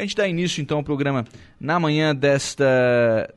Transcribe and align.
A 0.00 0.02
gente 0.02 0.16
dá 0.16 0.26
início 0.26 0.62
então 0.62 0.78
ao 0.78 0.82
programa 0.82 1.26
na 1.60 1.78
manhã 1.78 2.16
desta 2.16 2.64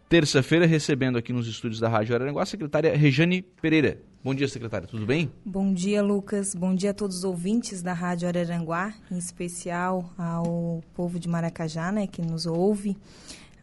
terça-feira, 0.08 0.66
recebendo 0.66 1.18
aqui 1.18 1.34
nos 1.34 1.46
estúdios 1.46 1.78
da 1.78 1.90
Rádio 1.90 2.16
Araranguá 2.16 2.44
a 2.44 2.46
secretária 2.46 2.96
Rejane 2.96 3.42
Pereira. 3.42 4.00
Bom 4.24 4.34
dia, 4.34 4.48
secretária, 4.48 4.88
tudo 4.88 5.06
bem? 5.06 5.30
Bom 5.44 5.74
dia, 5.74 6.02
Lucas. 6.02 6.56
Bom 6.56 6.74
dia 6.74 6.92
a 6.92 6.94
todos 6.94 7.18
os 7.18 7.24
ouvintes 7.26 7.82
da 7.82 7.92
Rádio 7.92 8.30
Araranguá, 8.30 8.94
em 9.12 9.18
especial 9.18 10.10
ao 10.18 10.82
povo 10.94 11.20
de 11.20 11.28
Maracajá, 11.28 11.92
né, 11.92 12.08
que 12.08 12.22
nos 12.22 12.46
ouve, 12.46 12.96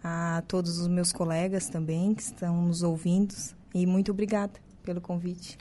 a 0.05 0.43
todos 0.47 0.79
os 0.79 0.87
meus 0.87 1.11
colegas 1.11 1.71
também 1.71 2.13
que 2.13 2.21
estão 2.21 2.67
nos 2.67 2.83
ouvindo, 2.83 3.35
e 3.75 3.87
muito 3.87 4.11
obrigada 4.11 4.53
pelo 4.83 5.01
convite. 5.01 5.57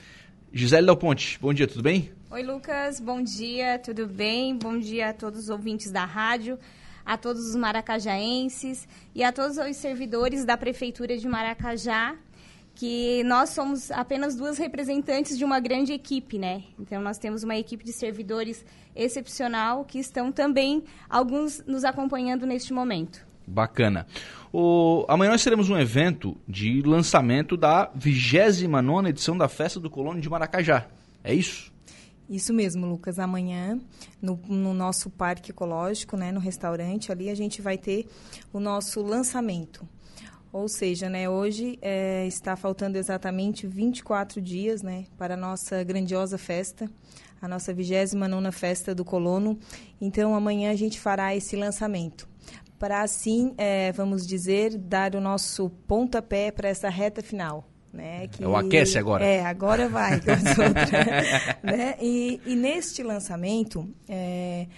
Gisele 0.52 0.84
Dal 0.84 0.96
Ponte, 0.98 1.38
bom 1.40 1.54
dia, 1.54 1.66
tudo 1.66 1.82
bem? 1.82 2.10
Oi, 2.30 2.42
Lucas, 2.42 3.00
bom 3.00 3.22
dia, 3.22 3.78
tudo 3.78 4.06
bem? 4.06 4.58
Bom 4.58 4.78
dia 4.78 5.08
a 5.08 5.12
todos 5.14 5.40
os 5.40 5.48
ouvintes 5.48 5.90
da 5.90 6.04
rádio 6.04 6.58
a 7.10 7.16
todos 7.16 7.44
os 7.44 7.56
maracajaenses 7.56 8.86
e 9.12 9.24
a 9.24 9.32
todos 9.32 9.58
os 9.58 9.76
servidores 9.76 10.44
da 10.44 10.56
Prefeitura 10.56 11.18
de 11.18 11.26
Maracajá, 11.26 12.14
que 12.72 13.24
nós 13.24 13.50
somos 13.50 13.90
apenas 13.90 14.36
duas 14.36 14.58
representantes 14.58 15.36
de 15.36 15.44
uma 15.44 15.58
grande 15.58 15.92
equipe, 15.92 16.38
né? 16.38 16.62
Então, 16.78 17.02
nós 17.02 17.18
temos 17.18 17.42
uma 17.42 17.56
equipe 17.56 17.84
de 17.84 17.92
servidores 17.92 18.64
excepcional 18.94 19.84
que 19.84 19.98
estão 19.98 20.30
também, 20.30 20.84
alguns, 21.08 21.60
nos 21.66 21.82
acompanhando 21.82 22.46
neste 22.46 22.72
momento. 22.72 23.26
Bacana. 23.44 24.06
O, 24.52 25.04
amanhã 25.08 25.32
nós 25.32 25.42
teremos 25.42 25.68
um 25.68 25.76
evento 25.76 26.36
de 26.46 26.80
lançamento 26.82 27.56
da 27.56 27.90
29 27.92 29.08
edição 29.08 29.36
da 29.36 29.48
Festa 29.48 29.80
do 29.80 29.90
Colônia 29.90 30.22
de 30.22 30.30
Maracajá. 30.30 30.86
É 31.24 31.34
isso? 31.34 31.72
Isso 32.30 32.54
mesmo, 32.54 32.86
Lucas. 32.86 33.18
Amanhã, 33.18 33.80
no, 34.22 34.40
no, 34.46 34.72
nosso 34.72 35.10
parque 35.10 35.50
ecológico, 35.50 36.16
né, 36.16 36.30
no 36.30 36.38
restaurante, 36.38 37.10
ali 37.10 37.28
a 37.28 37.34
gente 37.34 37.60
vai 37.60 37.76
ter 37.76 38.06
o 38.52 38.60
nosso 38.60 39.02
lançamento. 39.02 39.84
Ou 40.52 40.68
seja, 40.68 41.08
né, 41.08 41.28
hoje 41.28 41.76
é, 41.82 42.24
está 42.28 42.54
faltando 42.54 42.96
exatamente 42.96 43.66
24 43.66 44.40
dias 44.40 44.80
né, 44.80 45.06
para 45.18 45.34
a 45.34 45.36
nossa 45.36 45.82
grandiosa 45.82 46.38
festa, 46.38 46.88
a 47.42 47.48
nossa 47.48 47.74
29 47.74 48.52
Festa 48.52 48.94
do 48.94 49.04
Colono. 49.04 49.58
Então, 50.00 50.32
amanhã 50.32 50.70
a 50.70 50.76
gente 50.76 51.00
fará 51.00 51.34
esse 51.34 51.56
lançamento. 51.56 52.28
Para 52.78 53.02
assim, 53.02 53.54
é, 53.58 53.90
vamos 53.90 54.24
dizer, 54.24 54.78
dar 54.78 55.16
o 55.16 55.20
nosso 55.20 55.68
pontapé 55.86 56.52
para 56.52 56.68
essa 56.68 56.88
reta 56.88 57.22
final. 57.22 57.69
Né, 57.92 58.28
que, 58.28 58.44
é 58.44 58.46
o 58.46 58.54
aquece 58.54 58.98
agora. 58.98 59.24
É, 59.24 59.44
agora 59.44 59.88
vai. 59.88 60.20
né? 61.62 61.96
e, 62.00 62.40
e 62.46 62.54
neste 62.54 63.02
lançamento, 63.02 63.88
é, 64.08 64.68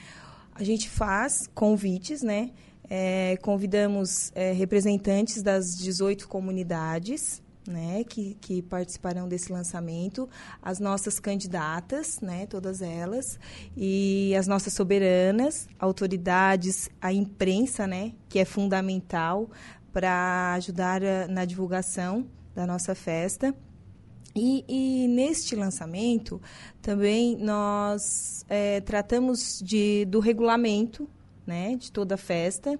a 0.54 0.64
gente 0.64 0.88
faz 0.88 1.46
convites, 1.54 2.22
né? 2.22 2.50
É, 2.88 3.36
convidamos 3.42 4.32
é, 4.34 4.52
representantes 4.52 5.42
das 5.42 5.76
18 5.76 6.26
comunidades 6.26 7.42
né, 7.66 8.04
que, 8.04 8.36
que 8.40 8.62
participarão 8.62 9.28
desse 9.28 9.52
lançamento, 9.52 10.28
as 10.60 10.78
nossas 10.78 11.20
candidatas, 11.20 12.20
né, 12.20 12.46
todas 12.46 12.82
elas, 12.82 13.38
e 13.76 14.34
as 14.36 14.46
nossas 14.46 14.72
soberanas, 14.72 15.68
autoridades, 15.78 16.90
a 17.00 17.12
imprensa, 17.12 17.86
né, 17.86 18.12
que 18.28 18.38
é 18.38 18.44
fundamental 18.44 19.48
para 19.92 20.54
ajudar 20.54 21.02
a, 21.04 21.28
na 21.28 21.44
divulgação 21.44 22.26
da 22.54 22.66
nossa 22.66 22.94
festa. 22.94 23.54
E, 24.34 24.64
e, 24.66 25.08
neste 25.08 25.54
lançamento 25.54 26.40
também 26.80 27.36
nós 27.36 28.46
é, 28.48 28.80
tratamos 28.80 29.60
de, 29.62 30.06
do 30.06 30.20
regulamento 30.20 31.06
né, 31.46 31.76
de 31.76 31.92
toda 31.92 32.14
a 32.14 32.18
festa, 32.18 32.78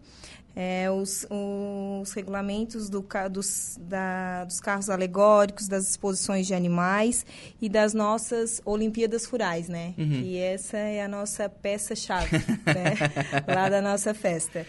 é, 0.55 0.91
os, 0.91 1.27
os, 1.31 2.13
regulamentos 2.13 2.89
do, 2.89 3.05
dos, 3.31 3.79
da, 3.81 4.45
dos 4.45 4.61
carros 4.61 4.91
alegóricos, 4.91 5.67
das 5.67 5.91
exposições 5.91 6.47
de 6.47 6.55
animais 6.55 7.25
e 7.61 7.69
das 7.69 7.95
nossas 7.95 8.61
Olimpíadas 8.65 9.25
Rurais, 9.25 9.69
né? 9.69 9.95
Uhum. 9.97 10.11
Que 10.11 10.39
essa 10.39 10.77
é 10.77 11.03
a 11.03 11.09
nossa 11.09 11.49
peça-chave 11.49 12.37
né? 12.37 12.95
lá 13.49 13.69
da 13.69 13.81
nossa 13.81 14.13
festa. 14.13 14.67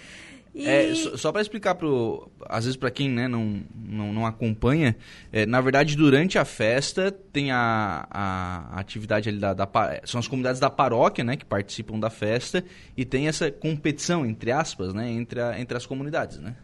E... 0.53 0.67
É, 0.67 0.93
só, 0.93 1.17
só 1.17 1.31
para 1.31 1.41
explicar 1.41 1.75
pro, 1.75 2.31
às 2.47 2.65
vezes 2.65 2.77
para 2.77 2.91
quem 2.91 3.09
né, 3.09 3.27
não, 3.27 3.63
não, 3.73 4.13
não 4.13 4.25
acompanha, 4.25 4.95
é, 5.31 5.45
na 5.45 5.59
verdade 5.59 5.95
durante 5.95 6.37
a 6.37 6.45
festa 6.45 7.11
tem 7.11 7.51
a, 7.51 8.07
a, 8.09 8.79
atividade 8.79 9.29
ali 9.29 9.39
da, 9.39 9.53
da, 9.53 9.67
são 10.03 10.19
as 10.19 10.27
comunidades 10.27 10.59
da 10.59 10.69
paróquia, 10.69 11.23
né, 11.23 11.35
que 11.35 11.45
participam 11.45 11.99
da 11.99 12.09
festa 12.09 12.63
e 12.95 13.03
tem 13.03 13.27
essa 13.27 13.49
competição 13.51 14.25
entre 14.25 14.51
aspas, 14.51 14.93
né, 14.93 15.09
entre, 15.09 15.41
a, 15.41 15.59
entre 15.59 15.75
as 15.75 15.85
comunidades, 15.85 16.37
né? 16.37 16.55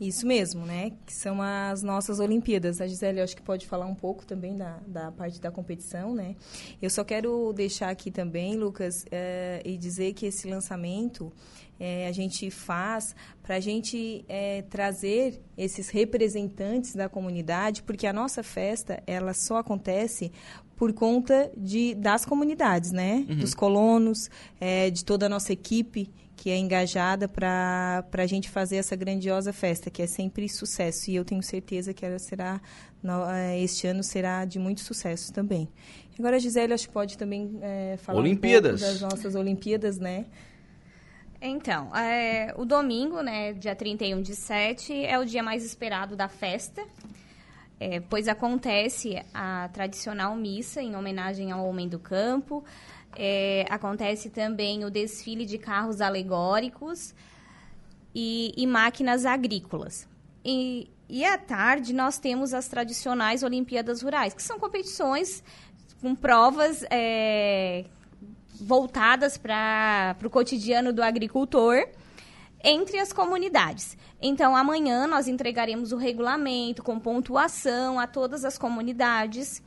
Isso 0.00 0.26
mesmo, 0.26 0.66
né? 0.66 0.90
Que 1.06 1.14
são 1.14 1.40
as 1.40 1.82
nossas 1.82 2.18
Olimpíadas. 2.18 2.80
A 2.80 2.86
Gisele, 2.86 3.20
eu 3.20 3.24
acho 3.24 3.36
que 3.36 3.42
pode 3.42 3.66
falar 3.66 3.86
um 3.86 3.94
pouco 3.94 4.26
também 4.26 4.56
da, 4.56 4.78
da 4.86 5.12
parte 5.12 5.40
da 5.40 5.50
competição, 5.50 6.14
né? 6.14 6.34
Eu 6.82 6.90
só 6.90 7.04
quero 7.04 7.52
deixar 7.52 7.90
aqui 7.90 8.10
também, 8.10 8.56
Lucas, 8.56 9.04
é, 9.10 9.62
e 9.64 9.76
dizer 9.76 10.12
que 10.12 10.26
esse 10.26 10.48
lançamento 10.48 11.32
é, 11.78 12.06
a 12.08 12.12
gente 12.12 12.50
faz 12.50 13.14
para 13.42 13.56
a 13.56 13.60
gente 13.60 14.24
é, 14.28 14.62
trazer 14.62 15.40
esses 15.56 15.88
representantes 15.88 16.94
da 16.94 17.08
comunidade, 17.08 17.82
porque 17.82 18.06
a 18.06 18.12
nossa 18.12 18.42
festa 18.42 19.02
ela 19.06 19.32
só 19.32 19.58
acontece 19.58 20.32
por 20.76 20.92
conta 20.92 21.52
de, 21.56 21.94
das 21.94 22.24
comunidades, 22.24 22.90
né? 22.90 23.24
Uhum. 23.28 23.36
Dos 23.36 23.54
colonos, 23.54 24.28
é, 24.60 24.90
de 24.90 25.04
toda 25.04 25.26
a 25.26 25.28
nossa 25.28 25.52
equipe 25.52 26.10
que 26.36 26.50
é 26.50 26.56
engajada 26.56 27.28
para 27.28 28.04
a 28.12 28.26
gente 28.26 28.50
fazer 28.50 28.76
essa 28.76 28.96
grandiosa 28.96 29.52
festa, 29.52 29.90
que 29.90 30.02
é 30.02 30.06
sempre 30.06 30.48
sucesso. 30.48 31.10
E 31.10 31.16
eu 31.16 31.24
tenho 31.24 31.42
certeza 31.42 31.94
que 31.94 32.04
ela 32.04 32.18
será, 32.18 32.60
no, 33.02 33.24
é, 33.30 33.60
este 33.60 33.86
ano 33.86 34.02
será 34.02 34.44
de 34.44 34.58
muito 34.58 34.80
sucesso 34.80 35.32
também. 35.32 35.68
Agora, 36.18 36.36
a 36.36 36.38
Gisele, 36.38 36.72
acho 36.72 36.86
que 36.88 36.92
pode 36.92 37.18
também 37.18 37.58
é, 37.62 37.96
falar 37.98 38.20
Olimpíadas. 38.20 38.80
um 38.80 38.84
pouco 38.84 39.00
das 39.00 39.12
nossas 39.12 39.34
Olimpíadas, 39.34 39.98
né? 39.98 40.26
Então, 41.40 41.94
é, 41.94 42.54
o 42.56 42.64
domingo, 42.64 43.20
né, 43.20 43.52
dia 43.52 43.76
31 43.76 44.22
de 44.22 44.34
7, 44.34 45.04
é 45.04 45.18
o 45.18 45.26
dia 45.26 45.42
mais 45.42 45.62
esperado 45.62 46.16
da 46.16 46.26
festa, 46.26 46.82
é, 47.78 48.00
pois 48.00 48.28
acontece 48.28 49.22
a 49.34 49.68
tradicional 49.68 50.34
missa 50.36 50.80
em 50.80 50.96
homenagem 50.96 51.52
ao 51.52 51.66
Homem 51.66 51.86
do 51.86 51.98
Campo, 51.98 52.64
é, 53.16 53.66
acontece 53.68 54.30
também 54.30 54.84
o 54.84 54.90
desfile 54.90 55.44
de 55.44 55.58
carros 55.58 56.00
alegóricos 56.00 57.14
e, 58.14 58.52
e 58.56 58.66
máquinas 58.66 59.26
agrícolas. 59.26 60.06
E, 60.44 60.90
e 61.08 61.24
à 61.24 61.38
tarde 61.38 61.92
nós 61.92 62.18
temos 62.18 62.54
as 62.54 62.68
tradicionais 62.68 63.42
Olimpíadas 63.42 64.02
Rurais, 64.02 64.34
que 64.34 64.42
são 64.42 64.58
competições 64.58 65.42
com 66.00 66.14
provas 66.14 66.84
é, 66.90 67.84
voltadas 68.60 69.36
para 69.36 70.16
o 70.24 70.30
cotidiano 70.30 70.92
do 70.92 71.02
agricultor 71.02 71.88
entre 72.62 72.98
as 72.98 73.12
comunidades. 73.12 73.96
Então, 74.20 74.56
amanhã 74.56 75.06
nós 75.06 75.28
entregaremos 75.28 75.92
o 75.92 75.96
regulamento 75.96 76.82
com 76.82 76.98
pontuação 76.98 78.00
a 78.00 78.06
todas 78.06 78.44
as 78.44 78.56
comunidades. 78.56 79.62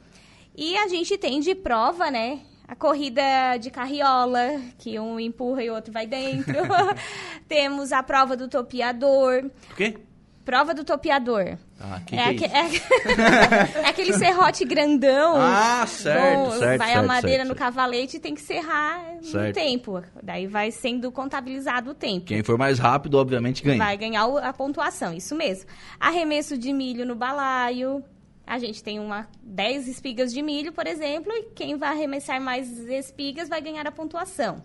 E 0.56 0.76
a 0.78 0.88
gente 0.88 1.16
tem 1.18 1.40
de 1.40 1.54
prova, 1.54 2.10
né? 2.10 2.42
A 2.68 2.76
corrida 2.76 3.58
de 3.60 3.72
carriola, 3.72 4.60
que 4.78 5.00
um 5.00 5.18
empurra 5.20 5.64
e 5.64 5.70
o 5.70 5.74
outro 5.74 5.94
vai 5.94 6.06
dentro. 6.06 6.54
Temos 7.48 7.92
a 7.94 8.04
prova 8.04 8.36
do 8.36 8.48
topiador. 8.48 9.50
O 9.72 9.76
quê? 9.76 9.98
Prova 10.44 10.74
do 10.74 10.84
topiador. 10.84 11.58
Ah, 11.80 12.00
que 12.06 12.16
é, 12.16 12.34
que 12.34 12.46
é, 12.46 12.50
é, 12.50 13.84
é, 13.84 13.88
aquele 13.88 14.14
serrote 14.14 14.66
grandão. 14.66 15.36
Ah, 15.38 15.86
certo, 15.86 16.38
bom, 16.38 16.52
certo. 16.52 16.78
Vai 16.78 16.88
certo, 16.88 17.00
a 17.00 17.04
madeira 17.04 17.38
certo, 17.38 17.50
no 17.50 17.56
cavalete 17.56 18.18
e 18.18 18.20
tem 18.20 18.34
que 18.34 18.42
serrar 18.42 19.18
no 19.22 19.54
tempo. 19.54 20.02
Daí 20.24 20.48
vai 20.48 20.72
sendo 20.72 21.12
contabilizado 21.12 21.92
o 21.92 21.94
tempo. 21.94 22.26
Quem 22.28 22.44
for 22.44 22.58
mais 22.58 22.80
rápido, 22.80 23.16
obviamente, 23.18 23.62
ganha. 23.62 23.78
Vai 23.78 23.98
ganhar 23.98 24.24
a 24.24 24.54
pontuação, 24.54 25.14
isso 25.14 25.36
mesmo. 25.36 25.70
Arremesso 26.00 26.58
de 26.58 26.72
milho 26.74 27.06
no 27.06 27.16
balaio. 27.16 28.04
A 28.48 28.58
gente 28.58 28.82
tem 28.82 28.98
uma 28.98 29.28
10 29.44 29.90
espigas 29.90 30.34
de 30.34 30.42
milho, 30.42 30.72
por 30.72 30.88
exemplo, 30.88 31.32
e 31.34 31.44
quem 31.54 31.76
vai 31.76 31.90
arremessar 31.90 32.42
mais 32.42 32.70
espigas 32.88 33.50
vai 33.50 33.62
ganhar 33.62 33.86
a 33.86 33.92
pontuação 33.92 34.64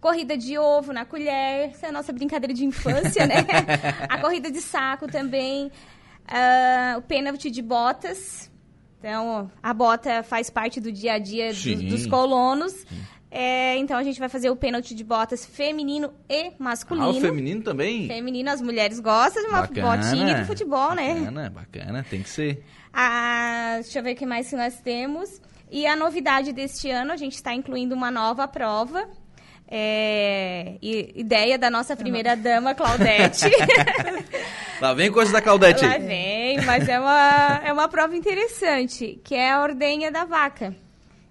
corrida 0.00 0.36
de 0.36 0.56
ovo 0.56 0.92
na 0.92 1.04
colher, 1.04 1.70
essa 1.70 1.86
é 1.86 1.88
a 1.88 1.92
nossa 1.92 2.12
brincadeira 2.12 2.54
de 2.54 2.64
infância, 2.64 3.26
né? 3.26 3.44
a 4.08 4.18
corrida 4.18 4.50
de 4.50 4.60
saco 4.60 5.06
também, 5.08 5.66
uh, 5.66 6.98
o 6.98 7.02
pênalti 7.02 7.50
de 7.50 7.62
botas. 7.62 8.50
Então, 8.98 9.50
a 9.62 9.72
bota 9.72 10.22
faz 10.22 10.50
parte 10.50 10.80
do 10.80 10.90
dia 10.90 11.14
a 11.14 11.18
dia 11.18 11.52
do, 11.52 11.88
dos 11.88 12.06
colonos. 12.06 12.84
É, 13.30 13.76
então, 13.76 13.96
a 13.96 14.02
gente 14.02 14.18
vai 14.18 14.28
fazer 14.28 14.50
o 14.50 14.56
pênalti 14.56 14.94
de 14.94 15.04
botas 15.04 15.44
feminino 15.44 16.12
e 16.28 16.52
masculino. 16.58 17.06
Ah, 17.06 17.10
o 17.10 17.20
feminino 17.20 17.62
também? 17.62 18.08
Feminino, 18.08 18.50
as 18.50 18.60
mulheres 18.60 18.98
gostam 19.00 19.42
de 19.42 19.48
uma 19.48 19.60
bacana, 19.60 19.96
botinha 19.96 20.34
de 20.34 20.44
futebol, 20.44 20.94
né? 20.94 21.14
Bacana, 21.14 21.50
bacana, 21.50 22.06
tem 22.08 22.22
que 22.22 22.28
ser. 22.28 22.64
Ah, 22.92 23.78
deixa 23.80 23.98
eu 23.98 24.02
ver 24.02 24.14
o 24.14 24.16
que 24.16 24.26
mais 24.26 24.48
que 24.48 24.56
nós 24.56 24.80
temos. 24.80 25.40
E 25.70 25.86
a 25.86 25.94
novidade 25.94 26.52
deste 26.52 26.90
ano, 26.90 27.12
a 27.12 27.16
gente 27.16 27.34
está 27.34 27.54
incluindo 27.54 27.94
uma 27.94 28.10
nova 28.10 28.48
prova, 28.48 29.06
É, 29.70 30.78
ideia 30.80 31.58
da 31.58 31.70
nossa 31.70 31.94
primeira 31.94 32.34
dama, 32.34 32.74
Claudete. 32.74 33.46
Lá 34.80 34.94
vem 34.94 35.12
coisa 35.12 35.30
da 35.30 35.42
Claudete. 35.42 35.84
Lá 35.84 35.98
vem, 35.98 36.62
mas 36.62 36.88
é 36.88 36.98
uma, 36.98 37.60
é 37.64 37.72
uma 37.72 37.88
prova 37.88 38.16
interessante, 38.16 39.20
que 39.22 39.34
é 39.34 39.50
a 39.50 39.62
ordenha 39.62 40.10
da 40.10 40.24
vaca. 40.24 40.74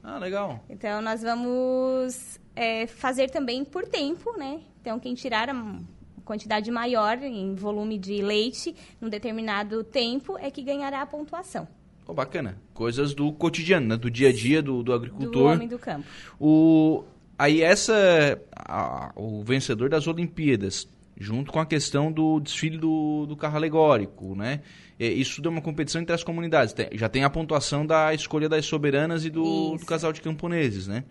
Ah, 0.03 0.19
legal. 0.19 0.63
Então, 0.69 1.01
nós 1.01 1.21
vamos 1.21 2.39
é, 2.55 2.85
fazer 2.85 3.29
também 3.29 3.65
por 3.65 3.85
tempo, 3.85 4.37
né? 4.37 4.59
Então, 4.81 4.99
quem 4.99 5.15
tirar 5.15 5.49
a 5.49 5.79
quantidade 6.23 6.69
maior 6.69 7.17
em 7.23 7.55
volume 7.55 7.97
de 7.97 8.21
leite 8.21 8.75
num 9.01 9.09
determinado 9.09 9.83
tempo 9.83 10.37
é 10.37 10.51
que 10.51 10.61
ganhará 10.61 11.01
a 11.01 11.05
pontuação. 11.05 11.67
Oh, 12.07 12.13
bacana. 12.13 12.57
Coisas 12.73 13.13
do 13.13 13.33
cotidiano, 13.33 13.87
né? 13.87 13.97
do 13.97 14.09
dia 14.09 14.29
a 14.29 14.33
dia 14.33 14.61
do, 14.61 14.81
do 14.81 14.93
agricultor. 14.93 15.31
Do 15.31 15.45
homem 15.45 15.67
do 15.67 15.77
campo. 15.77 16.07
O, 16.39 17.03
aí 17.37 17.61
essa, 17.61 18.41
a, 18.55 19.11
o 19.15 19.43
vencedor 19.43 19.89
das 19.89 20.07
Olimpíadas, 20.07 20.87
junto 21.19 21.51
com 21.51 21.59
a 21.59 21.65
questão 21.65 22.11
do 22.11 22.39
desfile 22.39 22.77
do, 22.77 23.25
do 23.25 23.35
carro 23.35 23.57
alegórico, 23.57 24.35
né? 24.35 24.61
Isso 24.99 25.41
é 25.45 25.49
uma 25.49 25.61
competição 25.61 26.01
entre 26.01 26.13
as 26.13 26.23
comunidades. 26.23 26.73
já 26.93 27.07
tem 27.07 27.23
a 27.23 27.29
pontuação 27.29 27.85
da 27.85 28.13
escolha 28.13 28.49
das 28.49 28.65
soberanas 28.65 29.25
e 29.25 29.29
do, 29.29 29.77
do 29.77 29.85
casal 29.85 30.11
de 30.11 30.21
camponeses, 30.21 30.87
né? 30.87 31.03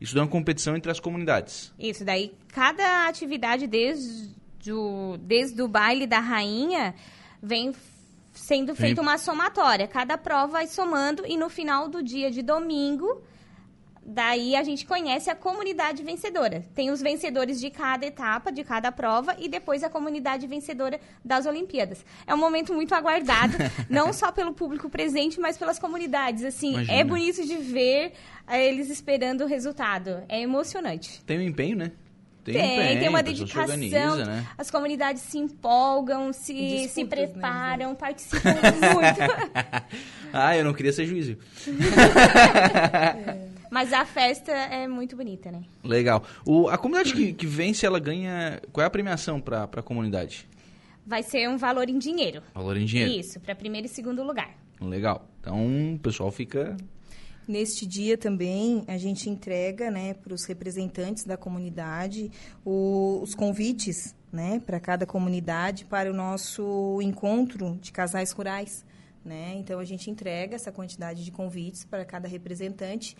Isso 0.00 0.16
é 0.16 0.20
uma 0.20 0.28
competição 0.28 0.76
entre 0.76 0.90
as 0.90 0.98
comunidades. 0.98 1.72
Isso, 1.78 2.04
daí 2.04 2.32
cada 2.48 3.06
atividade 3.06 3.66
desde 3.66 4.72
o, 4.72 5.16
desde 5.18 5.60
o 5.62 5.68
baile 5.68 6.06
da 6.06 6.20
rainha 6.20 6.94
vem 7.42 7.72
sendo 8.32 8.74
feita 8.74 9.00
uma 9.00 9.18
somatória. 9.18 9.86
Cada 9.86 10.18
prova 10.18 10.52
vai 10.52 10.66
somando 10.66 11.24
e 11.26 11.36
no 11.36 11.48
final 11.48 11.88
do 11.88 12.02
dia 12.02 12.30
de 12.30 12.42
domingo, 12.42 13.22
daí 14.04 14.54
a 14.54 14.62
gente 14.62 14.84
conhece 14.84 15.30
a 15.30 15.34
comunidade 15.34 16.02
vencedora. 16.02 16.64
Tem 16.74 16.90
os 16.90 17.00
vencedores 17.00 17.60
de 17.60 17.70
cada 17.70 18.06
etapa, 18.06 18.52
de 18.52 18.62
cada 18.62 18.92
prova 18.92 19.34
e 19.38 19.48
depois 19.48 19.82
a 19.82 19.88
comunidade 19.88 20.46
vencedora 20.46 21.00
das 21.24 21.46
Olimpíadas. 21.46 22.04
É 22.26 22.34
um 22.34 22.38
momento 22.38 22.74
muito 22.74 22.94
aguardado, 22.94 23.56
não 23.88 24.12
só 24.12 24.30
pelo 24.30 24.52
público 24.52 24.90
presente, 24.90 25.40
mas 25.40 25.56
pelas 25.56 25.78
comunidades. 25.78 26.44
Assim, 26.44 26.68
é 26.68 26.72
Imagina. 26.72 26.98
é 26.98 27.04
bonito 27.04 27.46
de 27.46 27.56
ver 27.56 28.12
eh, 28.46 28.68
eles 28.68 28.90
esperando 28.90 29.42
o 29.42 29.46
resultado. 29.46 30.22
É 30.28 30.40
emocionante. 30.40 31.22
Tem 31.24 31.38
um 31.38 31.42
empenho, 31.42 31.76
né? 31.76 31.92
Tem, 32.44 32.54
tem, 32.54 32.98
tem 32.98 33.08
uma 33.08 33.22
dedicação. 33.22 33.62
Organiza, 33.62 34.26
né? 34.26 34.46
As 34.58 34.70
comunidades 34.70 35.22
se 35.22 35.38
empolgam, 35.38 36.30
se, 36.30 36.52
Disputas, 36.52 36.90
se 36.90 37.02
né, 37.02 37.08
preparam, 37.08 37.90
né? 37.90 37.96
participam 37.98 38.50
muito. 38.92 39.20
ah, 40.30 40.54
eu 40.54 40.62
não 40.62 40.74
queria 40.74 40.92
ser 40.92 41.06
juízo. 41.06 41.38
é. 43.16 43.43
Mas 43.74 43.92
a 43.92 44.04
festa 44.04 44.52
é 44.52 44.86
muito 44.86 45.16
bonita, 45.16 45.50
né? 45.50 45.64
Legal. 45.82 46.22
O, 46.46 46.68
a 46.68 46.78
comunidade 46.78 47.12
que, 47.12 47.32
que 47.32 47.44
vence, 47.44 47.84
ela 47.84 47.98
ganha. 47.98 48.62
Qual 48.72 48.84
é 48.84 48.86
a 48.86 48.90
premiação 48.90 49.40
para 49.40 49.64
a 49.64 49.82
comunidade? 49.82 50.46
Vai 51.04 51.24
ser 51.24 51.48
um 51.48 51.56
valor 51.56 51.88
em 51.88 51.98
dinheiro. 51.98 52.40
Valor 52.54 52.76
em 52.76 52.84
dinheiro. 52.84 53.10
Isso, 53.10 53.40
para 53.40 53.52
primeiro 53.52 53.88
e 53.88 53.90
segundo 53.90 54.22
lugar. 54.22 54.56
Legal. 54.80 55.28
Então 55.40 55.94
o 55.94 55.98
pessoal 55.98 56.30
fica 56.30 56.76
Neste 57.48 57.84
dia 57.84 58.16
também 58.16 58.84
a 58.86 58.96
gente 58.96 59.28
entrega 59.28 59.90
né, 59.90 60.14
para 60.14 60.32
os 60.32 60.44
representantes 60.44 61.24
da 61.24 61.36
comunidade 61.36 62.30
o, 62.64 63.18
os 63.24 63.34
convites 63.34 64.14
né, 64.32 64.62
para 64.64 64.78
cada 64.78 65.04
comunidade 65.04 65.84
para 65.84 66.08
o 66.08 66.14
nosso 66.14 67.00
encontro 67.02 67.76
de 67.82 67.90
casais 67.90 68.30
rurais. 68.30 68.84
Né? 69.24 69.54
Então 69.56 69.78
a 69.78 69.84
gente 69.84 70.10
entrega 70.10 70.54
essa 70.54 70.70
quantidade 70.70 71.24
de 71.24 71.30
convites 71.30 71.82
para 71.84 72.04
cada 72.04 72.28
representante. 72.28 73.16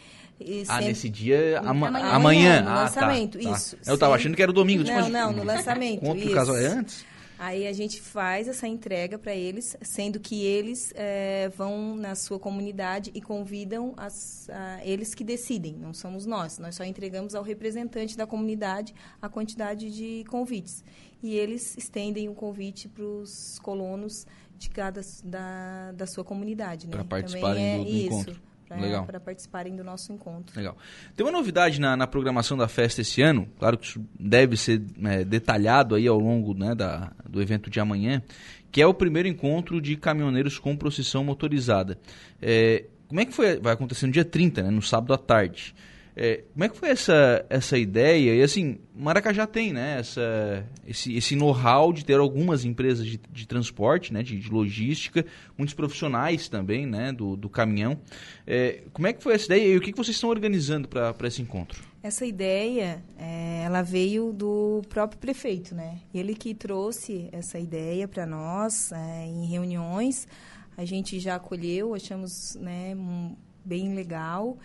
ah, 0.68 0.80
nesse 0.80 1.08
dia 1.08 1.60
ama 1.60 1.88
amanhã, 1.88 2.06
amanhã. 2.10 2.62
no 2.62 2.68
ah, 2.68 2.74
lançamento, 2.82 3.38
tá, 3.38 3.50
isso. 3.50 3.76
Tá. 3.76 3.90
Eu 3.90 3.94
estava 3.94 4.14
achando 4.14 4.36
que 4.36 4.42
era 4.42 4.50
o 4.50 4.54
domingo. 4.54 4.84
Não, 4.84 5.08
não, 5.08 5.32
no 5.32 5.42
lançamento. 5.44 6.04
Encontro 6.04 6.26
do 6.26 6.34
casal 6.34 6.58
é 6.58 6.66
antes? 6.66 7.06
Aí 7.38 7.66
a 7.66 7.72
gente 7.72 8.00
faz 8.00 8.46
essa 8.46 8.66
entrega 8.66 9.18
para 9.18 9.34
eles, 9.34 9.76
sendo 9.82 10.20
que 10.20 10.44
eles 10.44 10.92
é, 10.94 11.50
vão 11.56 11.96
na 11.96 12.14
sua 12.14 12.38
comunidade 12.38 13.10
e 13.12 13.20
convidam 13.20 13.92
as, 13.96 14.48
a, 14.48 14.80
eles 14.84 15.14
que 15.14 15.24
decidem, 15.24 15.74
não 15.74 15.92
somos 15.92 16.26
nós. 16.26 16.58
Nós 16.58 16.76
só 16.76 16.84
entregamos 16.84 17.34
ao 17.34 17.42
representante 17.42 18.16
da 18.16 18.26
comunidade 18.26 18.94
a 19.20 19.28
quantidade 19.28 19.90
de 19.90 20.24
convites. 20.28 20.84
E 21.22 21.34
eles 21.34 21.76
estendem 21.76 22.28
o 22.28 22.34
convite 22.34 22.88
para 22.88 23.04
os 23.04 23.58
colonos 23.60 24.26
de 24.58 24.70
cada 24.70 25.00
da, 25.24 25.92
da 25.92 26.06
sua 26.06 26.24
comunidade. 26.24 26.86
Né? 26.86 26.92
Para 26.92 27.04
participarem 27.04 27.64
é 27.64 27.78
do, 27.78 27.84
do 27.84 27.90
encontro 27.90 28.54
para 29.06 29.20
participarem 29.20 29.76
do 29.76 29.84
nosso 29.84 30.12
encontro. 30.12 30.56
Legal. 30.56 30.76
Tem 31.14 31.24
uma 31.24 31.32
novidade 31.32 31.80
na, 31.80 31.96
na, 31.96 32.06
programação 32.06 32.56
da 32.56 32.68
festa 32.68 33.00
esse 33.00 33.22
ano, 33.22 33.48
claro 33.58 33.78
que 33.78 33.86
isso 33.86 34.04
deve 34.18 34.56
ser 34.56 34.82
é, 35.04 35.24
detalhado 35.24 35.94
aí 35.94 36.06
ao 36.06 36.18
longo 36.18 36.54
né, 36.54 36.74
da, 36.74 37.12
do 37.28 37.40
evento 37.40 37.70
de 37.70 37.78
amanhã, 37.78 38.22
que 38.70 38.80
é 38.80 38.86
o 38.86 38.94
primeiro 38.94 39.28
encontro 39.28 39.80
de 39.80 39.96
caminhoneiros 39.96 40.58
com 40.58 40.76
procissão 40.76 41.22
motorizada. 41.22 41.98
É, 42.40 42.84
como 43.06 43.20
é 43.20 43.24
que 43.24 43.32
foi? 43.32 43.58
Vai 43.60 43.74
acontecer 43.74 44.06
no 44.06 44.12
dia 44.12 44.24
30, 44.24 44.62
né, 44.62 44.70
no 44.70 44.82
sábado 44.82 45.12
à 45.12 45.18
tarde. 45.18 45.74
É, 46.16 46.44
como 46.52 46.64
é 46.64 46.68
que 46.68 46.76
foi 46.76 46.90
essa, 46.90 47.44
essa 47.50 47.76
ideia? 47.76 48.34
E 48.36 48.42
assim, 48.42 48.78
Maracajá 48.94 49.46
tem 49.46 49.72
né, 49.72 49.98
essa, 49.98 50.64
esse, 50.86 51.16
esse 51.16 51.34
know-how 51.34 51.92
de 51.92 52.04
ter 52.04 52.18
algumas 52.18 52.64
empresas 52.64 53.04
de, 53.04 53.20
de 53.30 53.46
transporte, 53.46 54.12
né, 54.12 54.22
de, 54.22 54.38
de, 54.38 54.48
logística, 54.48 55.26
muitos 55.58 55.74
profissionais 55.74 56.48
também 56.48 56.86
né, 56.86 57.12
do, 57.12 57.36
do 57.36 57.48
caminhão. 57.48 57.98
É, 58.46 58.84
como 58.92 59.08
é 59.08 59.12
que 59.12 59.22
foi 59.22 59.34
essa 59.34 59.46
ideia 59.46 59.74
e 59.74 59.76
o 59.76 59.80
que, 59.80 59.90
que 59.90 59.98
vocês 59.98 60.16
estão 60.16 60.30
organizando 60.30 60.86
para 60.86 61.26
esse 61.26 61.42
encontro? 61.42 61.82
Essa 62.00 62.24
ideia, 62.24 63.02
é, 63.18 63.62
ela 63.64 63.82
veio 63.82 64.32
do 64.32 64.82
próprio 64.88 65.18
prefeito, 65.18 65.74
né? 65.74 66.00
Ele 66.12 66.34
que 66.34 66.54
trouxe 66.54 67.30
essa 67.32 67.58
ideia 67.58 68.06
para 68.06 68.26
nós 68.26 68.92
é, 68.92 69.26
em 69.26 69.46
reuniões. 69.46 70.28
A 70.76 70.84
gente 70.84 71.18
já 71.18 71.36
acolheu, 71.36 71.94
achamos 71.94 72.56
né, 72.56 72.94
bem 73.64 73.94
legal. 73.94 74.58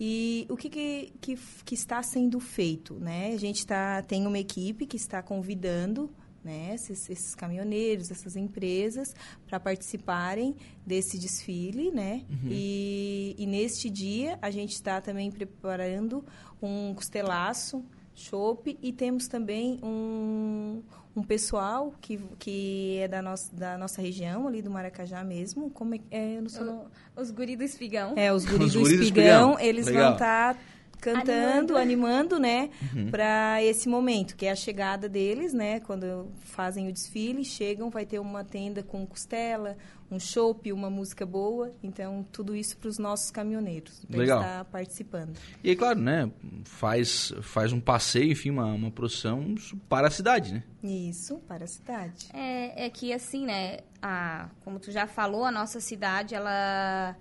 E 0.00 0.46
o 0.48 0.56
que, 0.56 0.68
que, 0.68 1.12
que, 1.20 1.38
que, 1.64 1.74
está 1.74 2.02
sendo 2.02 2.38
feito? 2.38 2.94
Né? 2.94 3.32
A 3.34 3.38
gente 3.38 3.66
tá, 3.66 4.00
tem 4.02 4.26
uma 4.26 4.38
equipe 4.38 4.86
que 4.86 4.96
está 4.96 5.22
convidando 5.22 6.08
né, 6.44 6.74
esses, 6.74 7.10
esses 7.10 7.34
caminhoneiros, 7.34 8.10
essas 8.10 8.36
empresas, 8.36 9.14
para 9.46 9.58
participarem 9.58 10.54
desse 10.86 11.18
desfile. 11.18 11.90
Né? 11.90 12.24
Uhum. 12.30 12.48
E, 12.48 13.34
e 13.36 13.46
neste 13.46 13.90
dia 13.90 14.38
a 14.40 14.50
gente 14.50 14.72
está 14.72 15.00
também 15.00 15.30
preparando 15.30 16.24
um 16.62 16.94
costelaço, 16.94 17.84
chopp, 18.18 18.78
e 18.82 18.92
temos 18.92 19.28
também 19.28 19.78
um, 19.82 20.82
um 21.14 21.22
pessoal 21.22 21.94
que, 22.00 22.18
que 22.38 22.98
é 22.98 23.08
da 23.08 23.22
nossa, 23.22 23.54
da 23.54 23.78
nossa 23.78 24.02
região, 24.02 24.46
ali 24.46 24.60
do 24.60 24.70
Maracajá 24.70 25.22
mesmo. 25.24 25.70
Como 25.70 25.94
é, 25.94 26.00
é 26.10 26.36
eu 26.36 26.42
não 26.42 26.48
sou... 26.48 26.86
Os 27.16 27.30
guri 27.30 27.56
do 27.56 27.64
espigão. 27.64 28.14
É, 28.16 28.32
os 28.32 28.44
guri, 28.44 28.64
os 28.64 28.72
do, 28.72 28.80
espigão, 28.80 29.02
espigão, 29.02 29.60
eles 29.60 29.86
Legal. 29.86 30.02
vão 30.02 30.12
estar 30.12 30.54
tá 30.54 30.60
cantando, 31.00 31.76
animando, 31.76 31.76
animando 31.76 32.38
né, 32.38 32.70
uhum. 32.94 33.10
para 33.10 33.62
esse 33.62 33.88
momento, 33.88 34.36
que 34.36 34.46
é 34.46 34.50
a 34.50 34.56
chegada 34.56 35.08
deles, 35.08 35.52
né, 35.52 35.80
quando 35.80 36.30
fazem 36.40 36.88
o 36.88 36.92
desfile, 36.92 37.44
chegam, 37.44 37.90
vai 37.90 38.04
ter 38.04 38.18
uma 38.18 38.44
tenda 38.44 38.82
com 38.82 39.06
costela, 39.06 39.76
um 40.10 40.18
chopp, 40.18 40.72
uma 40.72 40.88
música 40.88 41.26
boa, 41.26 41.72
então 41.82 42.26
tudo 42.32 42.56
isso 42.56 42.76
para 42.78 42.88
os 42.88 42.98
nossos 42.98 43.30
caminhoneiros, 43.30 44.04
para 44.10 44.22
estar 44.22 44.64
participando. 44.66 45.36
E 45.62 45.70
aí, 45.70 45.76
claro, 45.76 46.00
né, 46.00 46.30
faz, 46.64 47.32
faz 47.42 47.72
um 47.72 47.80
passeio, 47.80 48.32
enfim, 48.32 48.50
uma, 48.50 48.66
uma 48.66 48.90
procissão 48.90 49.54
para 49.88 50.08
a 50.08 50.10
cidade, 50.10 50.54
né? 50.54 50.62
Isso, 50.82 51.38
para 51.46 51.64
a 51.64 51.68
cidade. 51.68 52.28
É, 52.32 52.86
é 52.86 52.90
que 52.90 53.12
assim, 53.12 53.44
né, 53.44 53.78
a, 54.00 54.48
como 54.64 54.78
tu 54.78 54.90
já 54.90 55.06
falou, 55.06 55.44
a 55.44 55.50
nossa 55.50 55.80
cidade, 55.80 56.34
ela 56.34 57.14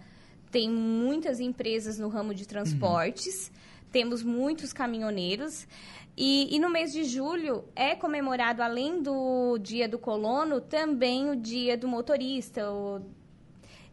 tem 0.52 0.70
muitas 0.70 1.40
empresas 1.40 2.00
no 2.00 2.08
ramo 2.08 2.34
de 2.34 2.48
transportes, 2.48 3.48
uhum. 3.48 3.67
Temos 3.92 4.24
muitos 4.24 4.74
caminhoneiros. 4.74 5.68
E, 6.16 6.56
e, 6.56 6.60
no 6.60 6.70
mês 6.70 6.92
de 6.92 7.04
julho 7.04 7.64
é 7.76 7.96
comemorado, 7.96 8.64
além 8.64 9.04
do 9.04 9.58
Dia 9.60 9.88
do 9.88 10.00
Colono, 10.00 10.60
também 10.60 11.30
o 11.30 11.36
Dia 11.36 11.78
do 11.78 11.88
Motorista. 11.88 12.72
O... 12.72 13.02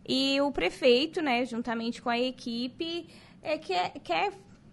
E 0.07 0.41
o 0.41 0.51
prefeito, 0.51 1.21
né, 1.21 1.45
juntamente 1.45 2.01
com 2.01 2.09
a 2.09 2.19
equipe, 2.19 3.09
é, 3.43 3.59
quer, 3.59 3.91
quer 4.03 4.33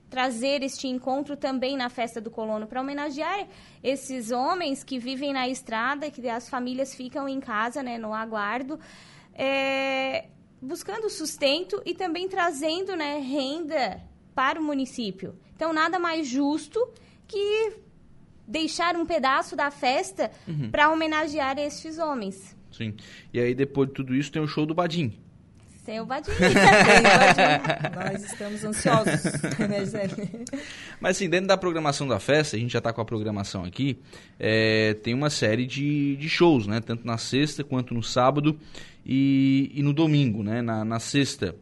trazer 0.10 0.63
este 0.63 0.88
encontro 0.88 1.36
também 1.36 1.75
na 1.75 1.90
festa 1.90 2.20
do 2.20 2.30
colono 2.30 2.68
para 2.68 2.82
homenagear 2.82 3.48
esses 3.82 4.32
homens 4.32 4.84
que 4.84 5.00
vivem 5.00 5.32
na 5.34 5.48
estrada, 5.48 6.12
que 6.12 6.28
as 6.30 6.50
famílias 6.50 6.94
ficam 6.94 7.28
em 7.28 7.40
casa, 7.40 7.84
né, 7.84 7.98
no 7.98 8.13
aguardo. 8.13 8.80
É, 9.34 10.28
buscando 10.62 11.10
sustento 11.10 11.82
e 11.86 11.94
também 11.94 12.30
trazendo 12.30 12.96
né, 12.96 13.18
renda 13.20 14.01
para 14.34 14.60
o 14.60 14.64
município. 14.64 15.36
Então, 15.56 15.74
nada 15.74 16.00
mais 16.00 16.28
justo 16.28 16.88
que 17.28 17.74
deixar 18.48 18.96
um 18.96 19.06
pedaço 19.06 19.56
da 19.56 19.72
festa 19.72 20.32
uhum. 20.48 20.70
para 20.70 20.92
homenagear 20.92 21.58
estes 21.58 21.98
homens. 21.98 22.56
Sim. 22.72 22.94
E 23.34 23.40
aí, 23.40 23.54
depois 23.54 23.90
de 23.90 23.96
tudo 23.96 24.16
isso, 24.16 24.32
tem 24.32 24.42
o 24.42 24.48
show 24.48 24.66
do 24.66 24.74
Badim. 24.74 25.14
Tem 25.86 26.00
o 26.00 26.06
Badinho. 26.06 26.38
Nós 27.96 28.24
estamos 28.24 28.64
ansiosos, 28.64 29.24
né, 29.68 29.80
Gisele? 29.80 30.46
Mas 31.00 31.18
assim, 31.18 31.28
dentro 31.28 31.48
da 31.48 31.58
programação 31.58 32.08
da 32.08 32.20
festa, 32.20 32.56
a 32.56 32.60
gente 32.60 32.72
já 32.72 32.78
está 32.78 32.94
com 32.94 33.02
a 33.02 33.06
programação 33.06 33.64
aqui, 33.64 33.98
é, 34.40 34.94
tem 35.02 35.14
uma 35.14 35.30
série 35.30 35.66
de, 35.66 36.16
de 36.18 36.30
shows, 36.30 36.68
né? 36.68 36.82
Tanto 36.82 37.06
na 37.06 37.18
sexta 37.18 37.64
quanto 37.64 37.96
no 37.96 38.04
sábado 38.04 38.60
e, 39.04 39.72
e 39.74 39.82
no 39.82 39.92
domingo, 39.92 40.44
né? 40.44 40.62
Na, 40.62 40.86
na 40.86 41.00
sexta, 41.00 41.56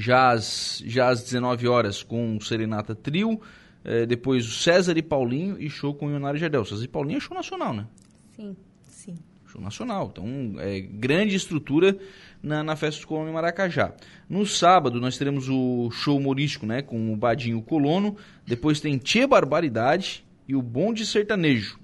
já 0.00 0.30
às, 0.30 0.82
já 0.84 1.08
às 1.08 1.22
19 1.22 1.68
horas 1.68 2.02
com 2.02 2.36
o 2.36 2.40
Serenata 2.40 2.94
Trio, 2.94 3.40
é, 3.84 4.06
depois 4.06 4.46
o 4.46 4.50
César 4.50 4.96
e 4.96 5.02
Paulinho 5.02 5.60
e 5.60 5.68
show 5.68 5.94
com 5.94 6.06
o 6.06 6.08
Leonardo 6.08 6.38
Jardel. 6.38 6.64
César 6.64 6.84
e 6.84 6.88
Paulinho 6.88 7.18
é 7.18 7.20
show 7.20 7.36
nacional, 7.36 7.74
né? 7.74 7.86
Sim. 8.34 8.56
Sim. 8.82 9.14
Show 9.46 9.60
nacional. 9.60 10.08
Então, 10.10 10.26
é 10.58 10.80
grande 10.80 11.36
estrutura 11.36 11.96
na, 12.42 12.64
na 12.64 12.74
Festa 12.76 13.02
do 13.02 13.06
Colono 13.06 13.28
em 13.28 13.32
Maracajá. 13.32 13.94
No 14.28 14.46
sábado, 14.46 15.00
nós 15.00 15.18
teremos 15.18 15.48
o 15.48 15.90
show 15.90 16.16
humorístico, 16.16 16.64
né? 16.64 16.80
Com 16.80 17.12
o 17.12 17.16
Badinho 17.16 17.60
Colono. 17.60 18.16
Depois 18.46 18.80
tem 18.80 18.96
Tia 18.96 19.28
Barbaridade 19.28 20.24
e 20.48 20.56
o 20.56 20.62
Bonde 20.62 21.04
Sertanejo. 21.04 21.78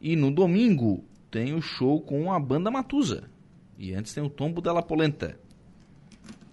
E 0.00 0.14
no 0.14 0.30
domingo, 0.30 1.04
tem 1.30 1.54
o 1.54 1.62
show 1.62 2.02
com 2.02 2.32
a 2.32 2.38
Banda 2.38 2.70
Matusa. 2.70 3.30
E 3.78 3.94
antes 3.94 4.12
tem 4.12 4.22
o 4.22 4.28
Tombo 4.28 4.60
della 4.60 4.82
Polenta. 4.82 5.39